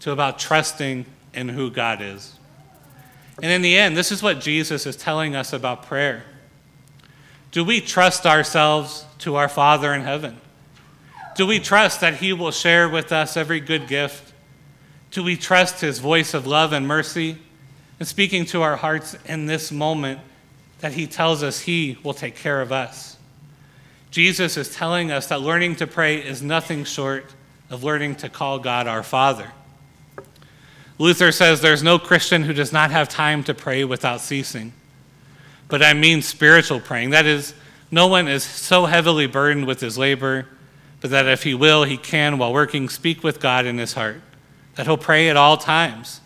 to 0.00 0.10
about 0.10 0.38
trusting 0.38 1.06
in 1.32 1.48
who 1.48 1.70
God 1.70 2.00
is. 2.02 2.38
And 3.42 3.50
in 3.50 3.62
the 3.62 3.76
end, 3.76 3.96
this 3.96 4.12
is 4.12 4.22
what 4.22 4.40
Jesus 4.40 4.86
is 4.86 4.96
telling 4.96 5.34
us 5.34 5.52
about 5.52 5.86
prayer. 5.86 6.24
Do 7.50 7.64
we 7.64 7.80
trust 7.80 8.26
ourselves 8.26 9.06
to 9.24 9.36
our 9.36 9.48
Father 9.48 9.92
in 9.92 10.00
heaven? 10.00 10.40
Do 11.36 11.46
we 11.46 11.58
trust 11.58 12.00
that 12.00 12.14
He 12.14 12.32
will 12.32 12.52
share 12.52 12.88
with 12.88 13.12
us 13.12 13.36
every 13.36 13.60
good 13.60 13.88
gift? 13.88 14.32
Do 15.10 15.22
we 15.22 15.36
trust 15.36 15.80
His 15.80 15.98
voice 15.98 16.32
of 16.32 16.46
love 16.46 16.72
and 16.72 16.86
mercy 16.86 17.38
and 17.98 18.08
speaking 18.08 18.44
to 18.46 18.62
our 18.62 18.76
hearts 18.76 19.16
in 19.26 19.46
this 19.46 19.70
moment 19.70 20.20
that 20.80 20.92
he 20.92 21.06
tells 21.06 21.42
us 21.42 21.60
he 21.60 21.96
will 22.02 22.14
take 22.14 22.36
care 22.36 22.60
of 22.60 22.72
us. 22.72 23.16
Jesus 24.10 24.56
is 24.56 24.74
telling 24.74 25.10
us 25.10 25.28
that 25.28 25.40
learning 25.40 25.76
to 25.76 25.86
pray 25.86 26.16
is 26.16 26.42
nothing 26.42 26.84
short 26.84 27.34
of 27.70 27.82
learning 27.82 28.16
to 28.16 28.28
call 28.28 28.58
God 28.58 28.86
our 28.86 29.02
Father. 29.02 29.50
Luther 30.98 31.32
says 31.32 31.60
there's 31.60 31.82
no 31.82 31.98
Christian 31.98 32.42
who 32.42 32.52
does 32.52 32.72
not 32.72 32.90
have 32.90 33.08
time 33.08 33.42
to 33.44 33.54
pray 33.54 33.84
without 33.84 34.20
ceasing. 34.20 34.72
But 35.68 35.82
I 35.82 35.94
mean 35.94 36.22
spiritual 36.22 36.80
praying. 36.80 37.10
That 37.10 37.26
is, 37.26 37.54
no 37.94 38.08
one 38.08 38.26
is 38.26 38.42
so 38.42 38.86
heavily 38.86 39.28
burdened 39.28 39.68
with 39.68 39.78
his 39.78 39.96
labor, 39.96 40.48
but 41.00 41.10
that 41.10 41.28
if 41.28 41.44
he 41.44 41.54
will, 41.54 41.84
he 41.84 41.96
can, 41.96 42.38
while 42.38 42.52
working, 42.52 42.88
speak 42.88 43.22
with 43.22 43.38
God 43.38 43.66
in 43.66 43.78
his 43.78 43.92
heart, 43.92 44.20
that 44.74 44.86
he'll 44.86 44.96
pray 44.96 45.28
at 45.28 45.36
all 45.36 45.56
times. 45.56 46.20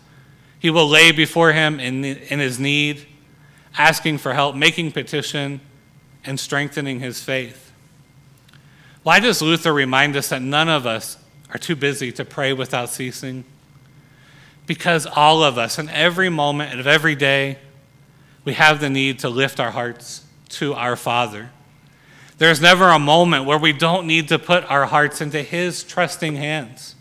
He 0.57 0.71
will 0.71 0.87
lay 0.87 1.11
before 1.11 1.51
him 1.51 1.79
in, 1.79 2.03
in 2.03 2.39
his 2.39 2.59
need, 2.59 3.05
asking 3.77 4.17
for 4.17 4.33
help, 4.33 4.55
making 4.55 4.93
petition, 4.93 5.61
and 6.25 6.39
strengthening 6.39 7.01
his 7.01 7.21
faith. 7.21 7.71
Why 9.03 9.19
does 9.19 9.39
Luther 9.39 9.71
remind 9.71 10.15
us 10.15 10.29
that 10.29 10.41
none 10.41 10.69
of 10.69 10.87
us 10.87 11.19
are 11.53 11.59
too 11.59 11.75
busy 11.75 12.11
to 12.13 12.25
pray 12.25 12.51
without 12.51 12.89
ceasing? 12.89 13.43
Because 14.65 15.05
all 15.05 15.43
of 15.43 15.59
us, 15.59 15.77
in 15.77 15.87
every 15.89 16.29
moment 16.29 16.79
of 16.79 16.87
every 16.87 17.15
day, 17.15 17.59
we 18.43 18.53
have 18.53 18.79
the 18.79 18.89
need 18.89 19.19
to 19.19 19.29
lift 19.29 19.59
our 19.59 19.69
hearts 19.69 20.25
to 20.49 20.73
our 20.73 20.95
Father. 20.95 21.51
There's 22.39 22.59
never 22.59 22.89
a 22.89 22.99
moment 22.99 23.45
where 23.45 23.57
we 23.57 23.73
don't 23.73 24.07
need 24.07 24.29
to 24.29 24.39
put 24.39 24.63
our 24.63 24.85
hearts 24.85 25.21
into 25.21 25.43
His 25.43 25.83
trusting 25.83 26.35
hands, 26.35 26.95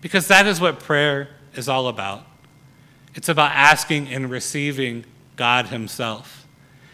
because 0.00 0.28
that 0.28 0.46
is 0.46 0.60
what 0.60 0.80
prayer 0.80 1.28
is 1.54 1.68
all 1.68 1.88
about. 1.88 2.26
It's 3.14 3.28
about 3.28 3.52
asking 3.52 4.08
and 4.08 4.30
receiving 4.30 5.04
God 5.36 5.66
Himself. 5.66 6.46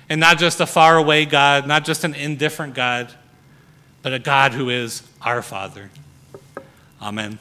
And 0.08 0.20
not 0.20 0.38
just 0.38 0.60
a 0.60 0.66
faraway 0.66 1.24
God, 1.24 1.66
not 1.66 1.84
just 1.84 2.02
an 2.02 2.14
indifferent 2.14 2.74
God, 2.74 3.14
but 4.02 4.12
a 4.12 4.18
God 4.18 4.54
who 4.54 4.70
is 4.70 5.02
our 5.22 5.40
Father. 5.40 5.90
Amen. 7.00 7.38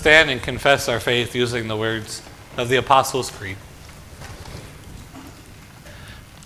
Stand 0.00 0.30
and 0.30 0.42
confess 0.42 0.88
our 0.88 0.98
faith 0.98 1.34
using 1.34 1.68
the 1.68 1.76
words 1.76 2.22
of 2.56 2.70
the 2.70 2.76
Apostles' 2.76 3.30
Creed. 3.30 3.58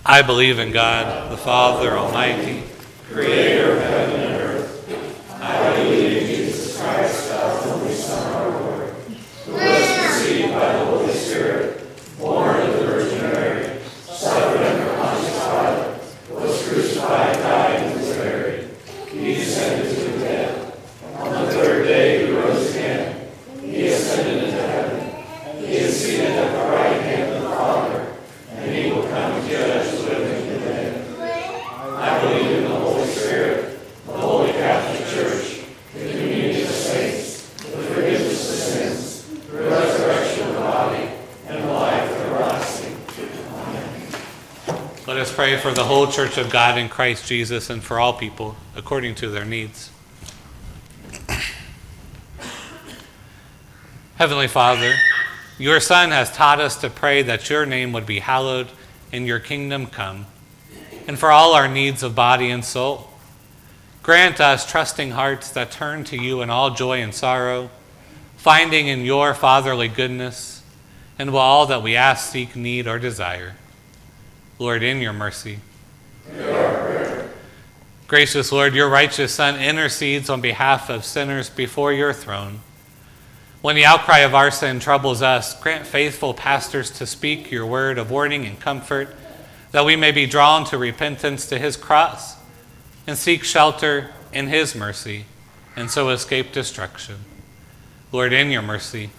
I 0.04 0.22
believe 0.22 0.58
in 0.58 0.72
God, 0.72 1.30
the 1.30 1.36
Father 1.36 1.92
Almighty, 1.92 2.64
creator 3.12 3.76
of 3.76 3.82
heaven 3.84 4.20
and 4.22 4.42
earth. 4.42 5.30
I 5.40 5.76
believe 5.76 6.22
in 6.22 6.26
Jesus 6.26 6.76
Christ, 6.80 7.30
God's 7.30 7.66
only 7.68 7.94
Son, 7.94 8.34
our 8.34 8.60
Lord, 8.60 8.88
who 9.46 9.52
was 9.52 9.98
conceived 10.00 10.52
by 10.52 10.72
the 10.72 10.84
Holy 10.86 11.12
Spirit, 11.12 12.18
born 12.18 12.60
of 12.60 12.72
the 12.76 12.84
Virgin 12.86 13.18
Mary, 13.20 13.78
suffered 13.84 14.62
under 14.62 14.94
Pontius 14.96 16.28
Pilate, 16.28 16.42
was 16.42 16.68
crucified, 16.68 17.34
died, 17.34 17.82
and 17.82 18.00
was 18.00 18.16
buried. 18.16 18.68
He 19.12 19.34
descended 19.34 19.94
to 19.94 20.10
the 20.10 20.18
dead. 20.18 20.72
On 21.18 21.30
the 21.30 21.52
third 21.52 21.84
day 21.84 22.26
he 22.26 22.32
rose 22.32 22.74
Let 45.06 45.18
us 45.18 45.23
pray 45.34 45.56
for 45.56 45.72
the 45.72 45.82
whole 45.82 46.06
church 46.06 46.38
of 46.38 46.48
God 46.48 46.78
in 46.78 46.88
Christ 46.88 47.26
Jesus 47.26 47.68
and 47.68 47.82
for 47.82 47.98
all 47.98 48.12
people 48.12 48.54
according 48.76 49.16
to 49.16 49.28
their 49.28 49.44
needs. 49.44 49.90
Heavenly 54.14 54.46
Father, 54.46 54.94
your 55.58 55.80
Son 55.80 56.12
has 56.12 56.30
taught 56.30 56.60
us 56.60 56.76
to 56.76 56.88
pray 56.88 57.22
that 57.22 57.50
your 57.50 57.66
name 57.66 57.92
would 57.92 58.06
be 58.06 58.20
hallowed 58.20 58.68
and 59.12 59.26
your 59.26 59.40
kingdom 59.40 59.86
come, 59.86 60.26
and 61.08 61.18
for 61.18 61.32
all 61.32 61.52
our 61.52 61.66
needs 61.66 62.04
of 62.04 62.14
body 62.14 62.48
and 62.48 62.64
soul. 62.64 63.10
Grant 64.04 64.40
us 64.40 64.70
trusting 64.70 65.10
hearts 65.10 65.50
that 65.50 65.72
turn 65.72 66.04
to 66.04 66.16
you 66.16 66.42
in 66.42 66.50
all 66.50 66.70
joy 66.70 67.02
and 67.02 67.12
sorrow, 67.12 67.70
finding 68.36 68.86
in 68.86 69.00
your 69.04 69.34
fatherly 69.34 69.88
goodness 69.88 70.62
and 71.18 71.32
will 71.32 71.40
all 71.40 71.66
that 71.66 71.82
we 71.82 71.96
ask, 71.96 72.30
seek, 72.30 72.54
need, 72.54 72.86
or 72.86 73.00
desire. 73.00 73.56
Lord, 74.58 74.82
in 74.82 75.00
your 75.00 75.12
mercy. 75.12 75.58
Gracious 78.06 78.52
Lord, 78.52 78.74
your 78.74 78.88
righteous 78.88 79.34
Son 79.34 79.60
intercedes 79.60 80.30
on 80.30 80.40
behalf 80.40 80.88
of 80.88 81.04
sinners 81.04 81.50
before 81.50 81.92
your 81.92 82.12
throne. 82.12 82.60
When 83.62 83.76
the 83.76 83.86
outcry 83.86 84.18
of 84.18 84.34
our 84.34 84.50
sin 84.50 84.78
troubles 84.78 85.22
us, 85.22 85.58
grant 85.60 85.86
faithful 85.86 86.34
pastors 86.34 86.90
to 86.98 87.06
speak 87.06 87.50
your 87.50 87.66
word 87.66 87.98
of 87.98 88.10
warning 88.10 88.44
and 88.44 88.60
comfort, 88.60 89.16
that 89.72 89.84
we 89.84 89.96
may 89.96 90.12
be 90.12 90.26
drawn 90.26 90.64
to 90.66 90.78
repentance 90.78 91.46
to 91.46 91.58
his 91.58 91.76
cross 91.76 92.36
and 93.06 93.18
seek 93.18 93.42
shelter 93.42 94.10
in 94.32 94.48
his 94.48 94.74
mercy, 94.74 95.24
and 95.74 95.90
so 95.90 96.10
escape 96.10 96.52
destruction. 96.52 97.16
Lord, 98.12 98.32
in 98.32 98.50
your 98.50 98.62
mercy. 98.62 99.10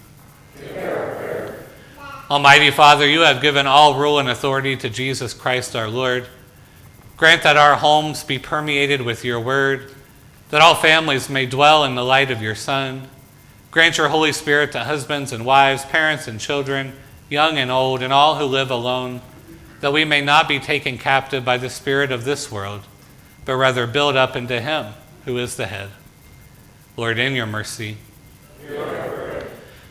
Almighty 2.30 2.72
Father, 2.72 3.08
you 3.08 3.20
have 3.20 3.40
given 3.40 3.68
all 3.68 4.00
rule 4.00 4.18
and 4.18 4.28
authority 4.28 4.76
to 4.78 4.90
Jesus 4.90 5.32
Christ 5.32 5.76
our 5.76 5.88
Lord. 5.88 6.26
Grant 7.18 7.44
that 7.44 7.56
our 7.56 7.76
homes 7.76 8.24
be 8.24 8.40
permeated 8.40 9.04
with 9.04 9.24
your 9.24 9.40
word, 9.40 9.94
that 10.50 10.60
all 10.60 10.74
families 10.74 11.30
may 11.30 11.46
dwell 11.46 11.84
in 11.84 11.94
the 11.94 12.04
light 12.04 12.32
of 12.32 12.42
your 12.42 12.56
Son. 12.56 13.08
Grant 13.70 14.00
your 14.00 14.10
Holy 14.10 14.32
Spirit 14.32 14.72
to 14.72 14.80
husbands 14.80 15.32
and 15.32 15.46
wives, 15.46 15.86
parents 15.86 16.28
and 16.28 16.40
children, 16.40 16.94
young 17.30 17.60
and 17.60 17.70
old, 17.70 18.02
and 18.02 18.12
all 18.12 18.38
who 18.38 18.46
live 18.46 18.72
alone, 18.72 19.22
that 19.82 19.94
we 19.94 20.04
may 20.04 20.22
not 20.22 20.48
be 20.48 20.60
taken 20.60 20.98
captive 20.98 21.46
by 21.46 21.58
the 21.58 21.70
spirit 21.70 22.12
of 22.12 22.26
this 22.26 22.52
world, 22.52 22.88
but 23.46 23.56
rather 23.56 23.86
build 23.86 24.16
up 24.16 24.36
into 24.36 24.60
him 24.60 24.94
who 25.26 25.38
is 25.38 25.58
the 25.58 25.68
head. 25.68 25.92
Lord, 26.98 27.20
in 27.20 27.34
your 27.34 27.46
mercy. 27.46 27.98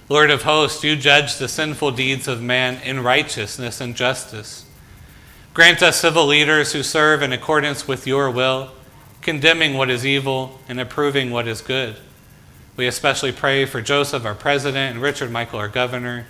Lord 0.09 0.31
of 0.31 0.43
hosts, 0.43 0.85
you 0.85 0.97
judge 0.97 1.39
the 1.39 1.49
sinful 1.49 1.93
deeds 1.93 2.29
of 2.29 2.43
man 2.43 2.81
in 2.83 3.03
righteousness 3.03 3.81
and 3.81 3.97
justice. 3.97 4.67
Grant 5.55 5.83
us 5.83 6.01
civil 6.01 6.27
leaders 6.27 6.73
who 6.73 6.83
serve 6.83 7.23
in 7.23 7.33
accordance 7.33 7.89
with 7.89 8.07
your 8.07 8.31
will, 8.31 8.73
condemning 9.23 9.75
what 9.75 9.89
is 9.89 10.05
evil 10.05 10.61
and 10.69 10.79
approving 10.79 11.31
what 11.31 11.49
is 11.49 11.63
good. 11.63 11.97
We 12.77 12.87
especially 12.87 13.33
pray 13.33 13.65
for 13.65 13.81
Joseph, 13.81 14.27
our 14.27 14.35
president, 14.35 14.95
and 14.95 15.03
Richard 15.03 15.31
Michael, 15.31 15.61
our 15.61 15.69
governor. 15.69 16.27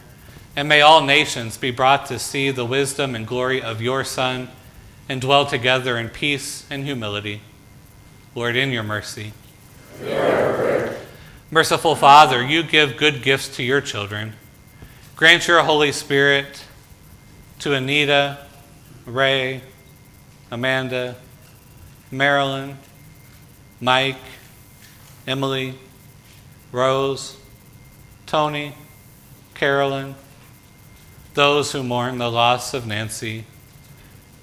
And 0.55 0.68
may 0.68 0.81
all 0.81 1.03
nations 1.03 1.57
be 1.57 1.72
brought 1.72 2.07
to 2.07 2.18
see 2.20 2.51
the 2.51 2.64
wisdom 2.64 3.16
and 3.16 3.27
glory 3.27 3.61
of 3.61 3.83
your 3.83 4.05
Son 4.05 4.51
and 5.09 5.20
dwell 5.20 5.47
together 5.47 5.99
in 5.99 6.11
peace 6.11 6.64
and 6.70 6.85
humility. 6.85 7.41
Lord, 8.37 8.55
in 8.55 8.70
your 8.70 8.85
mercy. 8.85 9.33
Merciful 11.55 11.94
Father, 11.94 12.44
you 12.44 12.64
give 12.64 12.96
good 12.96 13.22
gifts 13.22 13.46
to 13.55 13.62
your 13.62 13.80
children. 13.80 14.32
Grant 15.14 15.46
your 15.46 15.62
Holy 15.62 15.92
Spirit 15.92 16.64
to 17.61 17.74
Anita, 17.74 18.44
Ray, 19.07 19.62
Amanda, 20.50 21.14
Marilyn, 22.11 22.76
Mike, 23.80 24.18
Emily, 25.28 25.78
Rose, 26.72 27.36
Tony, 28.26 28.74
Carolyn, 29.55 30.16
those 31.34 31.70
who 31.70 31.84
mourn 31.84 32.18
the 32.18 32.32
loss 32.32 32.74
of 32.74 32.84
Nancy, 32.84 33.44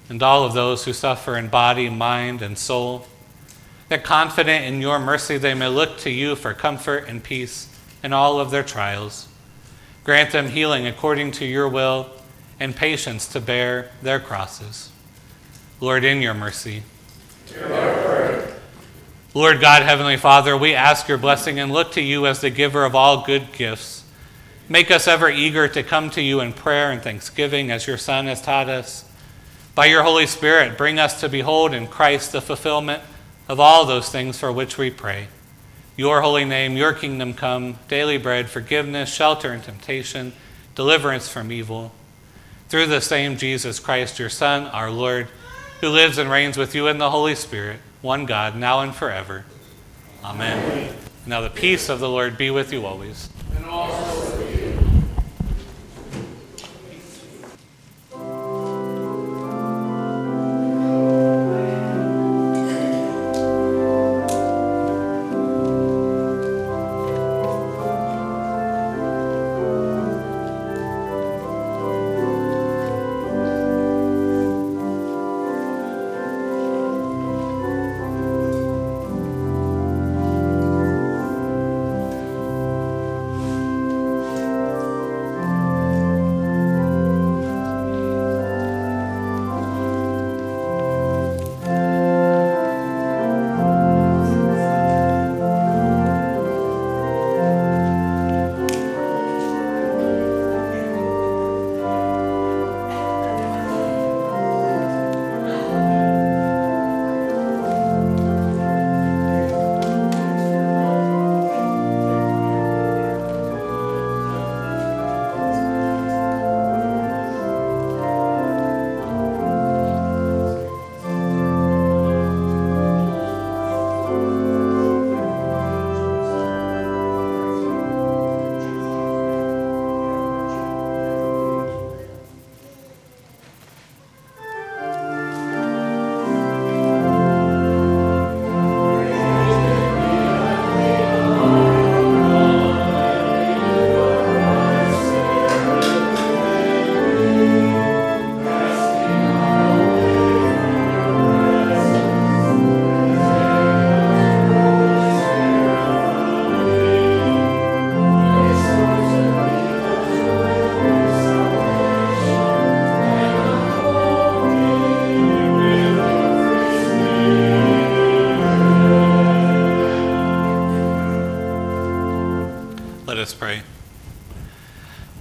and 0.08 0.22
all 0.22 0.44
of 0.44 0.54
those 0.54 0.86
who 0.86 0.94
suffer 0.94 1.36
in 1.36 1.48
body, 1.48 1.90
mind, 1.90 2.40
and 2.40 2.56
soul 2.56 3.06
that 3.92 4.04
confident 4.04 4.64
in 4.64 4.80
your 4.80 4.98
mercy 4.98 5.36
they 5.36 5.52
may 5.52 5.68
look 5.68 5.98
to 5.98 6.08
you 6.08 6.34
for 6.34 6.54
comfort 6.54 7.04
and 7.08 7.22
peace 7.22 7.68
in 8.02 8.10
all 8.10 8.40
of 8.40 8.50
their 8.50 8.62
trials. 8.62 9.28
Grant 10.02 10.32
them 10.32 10.48
healing 10.48 10.86
according 10.86 11.30
to 11.30 11.44
your 11.44 11.68
will 11.68 12.08
and 12.58 12.74
patience 12.74 13.28
to 13.28 13.38
bear 13.38 13.90
their 14.00 14.18
crosses. 14.18 14.90
Lord, 15.78 16.04
in 16.04 16.22
your 16.22 16.32
mercy. 16.32 16.84
Lord 19.34 19.60
God, 19.60 19.82
Heavenly 19.82 20.16
Father, 20.16 20.56
we 20.56 20.74
ask 20.74 21.06
your 21.06 21.18
blessing 21.18 21.60
and 21.60 21.70
look 21.70 21.92
to 21.92 22.00
you 22.00 22.26
as 22.26 22.40
the 22.40 22.48
giver 22.48 22.86
of 22.86 22.94
all 22.94 23.26
good 23.26 23.52
gifts. 23.52 24.04
Make 24.70 24.90
us 24.90 25.06
ever 25.06 25.28
eager 25.28 25.68
to 25.68 25.82
come 25.82 26.08
to 26.12 26.22
you 26.22 26.40
in 26.40 26.54
prayer 26.54 26.90
and 26.90 27.02
thanksgiving 27.02 27.70
as 27.70 27.86
your 27.86 27.98
Son 27.98 28.24
has 28.24 28.40
taught 28.40 28.70
us. 28.70 29.04
By 29.74 29.84
your 29.84 30.02
Holy 30.02 30.26
Spirit, 30.26 30.78
bring 30.78 30.98
us 30.98 31.20
to 31.20 31.28
behold 31.28 31.74
in 31.74 31.86
Christ 31.86 32.32
the 32.32 32.40
fulfillment 32.40 33.02
of 33.48 33.60
all 33.60 33.84
those 33.84 34.08
things 34.08 34.38
for 34.38 34.52
which 34.52 34.78
we 34.78 34.90
pray. 34.90 35.28
Your 35.96 36.22
holy 36.22 36.44
name, 36.44 36.76
your 36.76 36.94
kingdom 36.94 37.34
come, 37.34 37.78
daily 37.88 38.16
bread, 38.16 38.48
forgiveness, 38.48 39.12
shelter 39.12 39.52
and 39.52 39.62
temptation, 39.62 40.32
deliverance 40.74 41.28
from 41.28 41.52
evil. 41.52 41.92
Through 42.68 42.86
the 42.86 43.00
same 43.00 43.36
Jesus 43.36 43.78
Christ, 43.78 44.18
your 44.18 44.30
Son, 44.30 44.66
our 44.68 44.90
Lord, 44.90 45.28
who 45.80 45.88
lives 45.88 46.16
and 46.16 46.30
reigns 46.30 46.56
with 46.56 46.74
you 46.74 46.86
in 46.86 46.98
the 46.98 47.10
Holy 47.10 47.34
Spirit, 47.34 47.80
one 48.00 48.24
God, 48.24 48.56
now 48.56 48.80
and 48.80 48.94
forever. 48.94 49.44
Amen. 50.24 50.58
Amen. 50.58 50.94
Now 51.26 51.40
the 51.40 51.50
peace 51.50 51.88
of 51.88 52.00
the 52.00 52.08
Lord 52.08 52.38
be 52.38 52.50
with 52.50 52.72
you 52.72 52.86
always. 52.86 53.28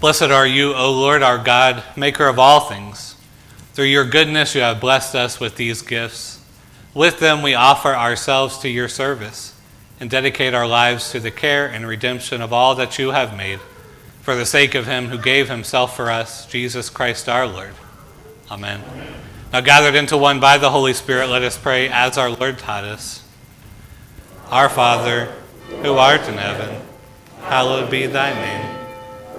Blessed 0.01 0.23
are 0.23 0.47
you, 0.47 0.73
O 0.73 0.91
Lord 0.91 1.21
our 1.21 1.37
God, 1.37 1.83
maker 1.95 2.25
of 2.25 2.39
all 2.39 2.61
things. 2.61 3.15
Through 3.73 3.85
your 3.85 4.03
goodness 4.03 4.55
you 4.55 4.61
have 4.61 4.81
blessed 4.81 5.13
us 5.13 5.39
with 5.39 5.57
these 5.57 5.83
gifts. 5.83 6.43
With 6.95 7.19
them 7.19 7.43
we 7.43 7.53
offer 7.53 7.89
ourselves 7.89 8.57
to 8.59 8.69
your 8.69 8.87
service 8.87 9.55
and 9.99 10.09
dedicate 10.09 10.55
our 10.55 10.65
lives 10.65 11.11
to 11.11 11.19
the 11.19 11.29
care 11.29 11.67
and 11.67 11.85
redemption 11.85 12.41
of 12.41 12.51
all 12.51 12.73
that 12.73 12.97
you 12.97 13.11
have 13.11 13.37
made, 13.37 13.59
for 14.23 14.33
the 14.33 14.43
sake 14.43 14.73
of 14.73 14.87
him 14.87 15.09
who 15.09 15.19
gave 15.19 15.49
himself 15.49 15.95
for 15.95 16.09
us, 16.09 16.47
Jesus 16.47 16.89
Christ 16.89 17.29
our 17.29 17.45
Lord. 17.45 17.75
Amen. 18.49 18.81
Now, 19.53 19.61
gathered 19.61 19.93
into 19.93 20.17
one 20.17 20.39
by 20.39 20.57
the 20.57 20.71
Holy 20.71 20.93
Spirit, 20.93 21.29
let 21.29 21.43
us 21.43 21.59
pray 21.59 21.89
as 21.89 22.17
our 22.17 22.31
Lord 22.31 22.57
taught 22.57 22.85
us. 22.85 23.23
Our 24.49 24.67
Father, 24.67 25.31
who 25.83 25.93
art 25.93 26.27
in 26.27 26.39
heaven, 26.39 26.81
hallowed 27.41 27.91
be 27.91 28.07
thy 28.07 28.33
name. 28.33 28.80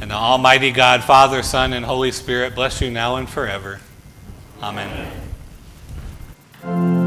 And 0.00 0.10
the 0.10 0.14
Almighty 0.14 0.70
God, 0.70 1.02
Father, 1.02 1.42
Son, 1.42 1.72
and 1.72 1.84
Holy 1.84 2.12
Spirit 2.12 2.54
bless 2.54 2.80
you 2.80 2.90
now 2.90 3.16
and 3.16 3.28
forever. 3.28 3.80
Amen. 4.62 5.12
Go 6.62 6.97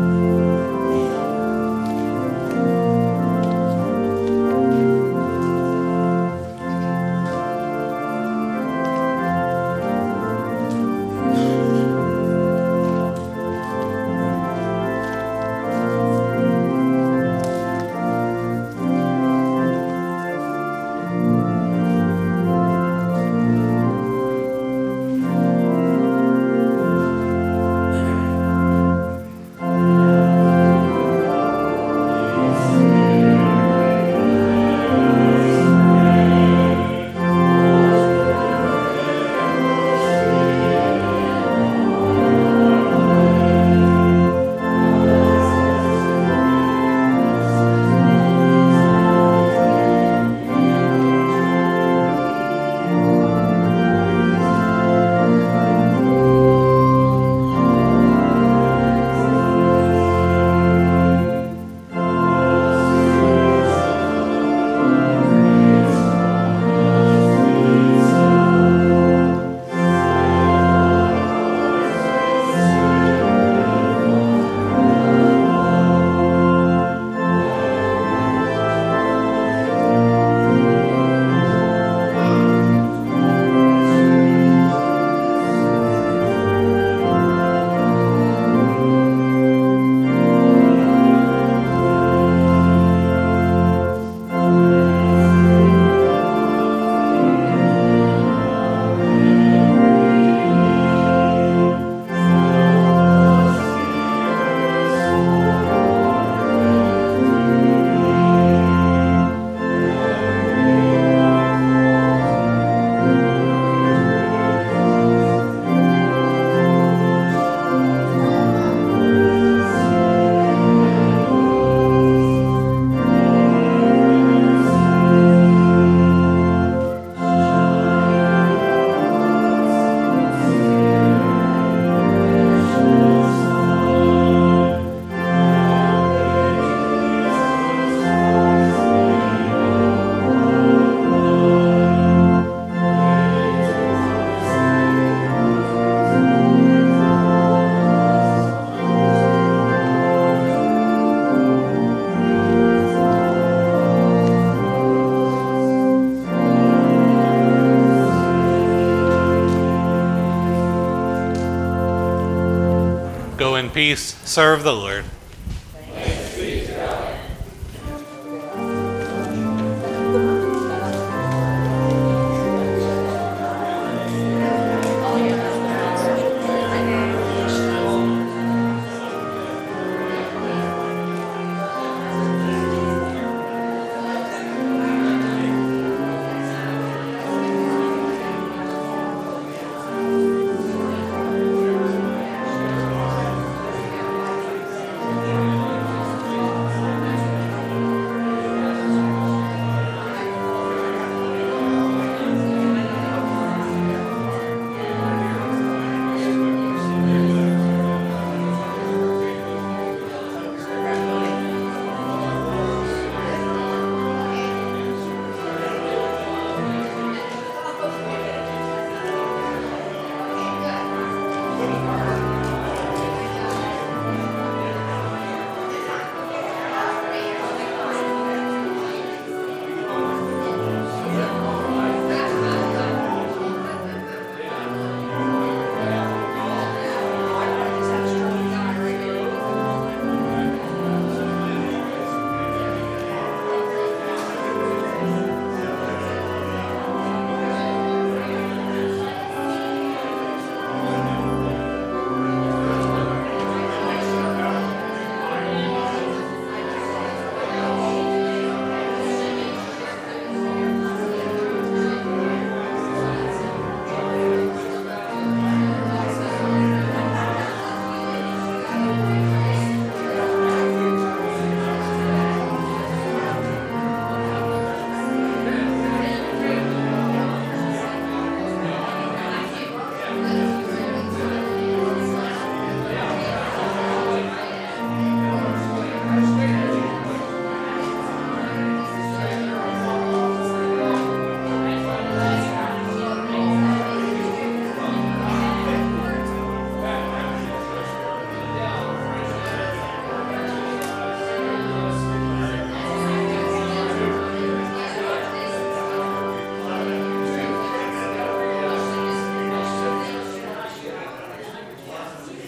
peace, 163.82 164.13
serve 164.23 164.61
the 164.61 164.71
Lord. 164.71 165.05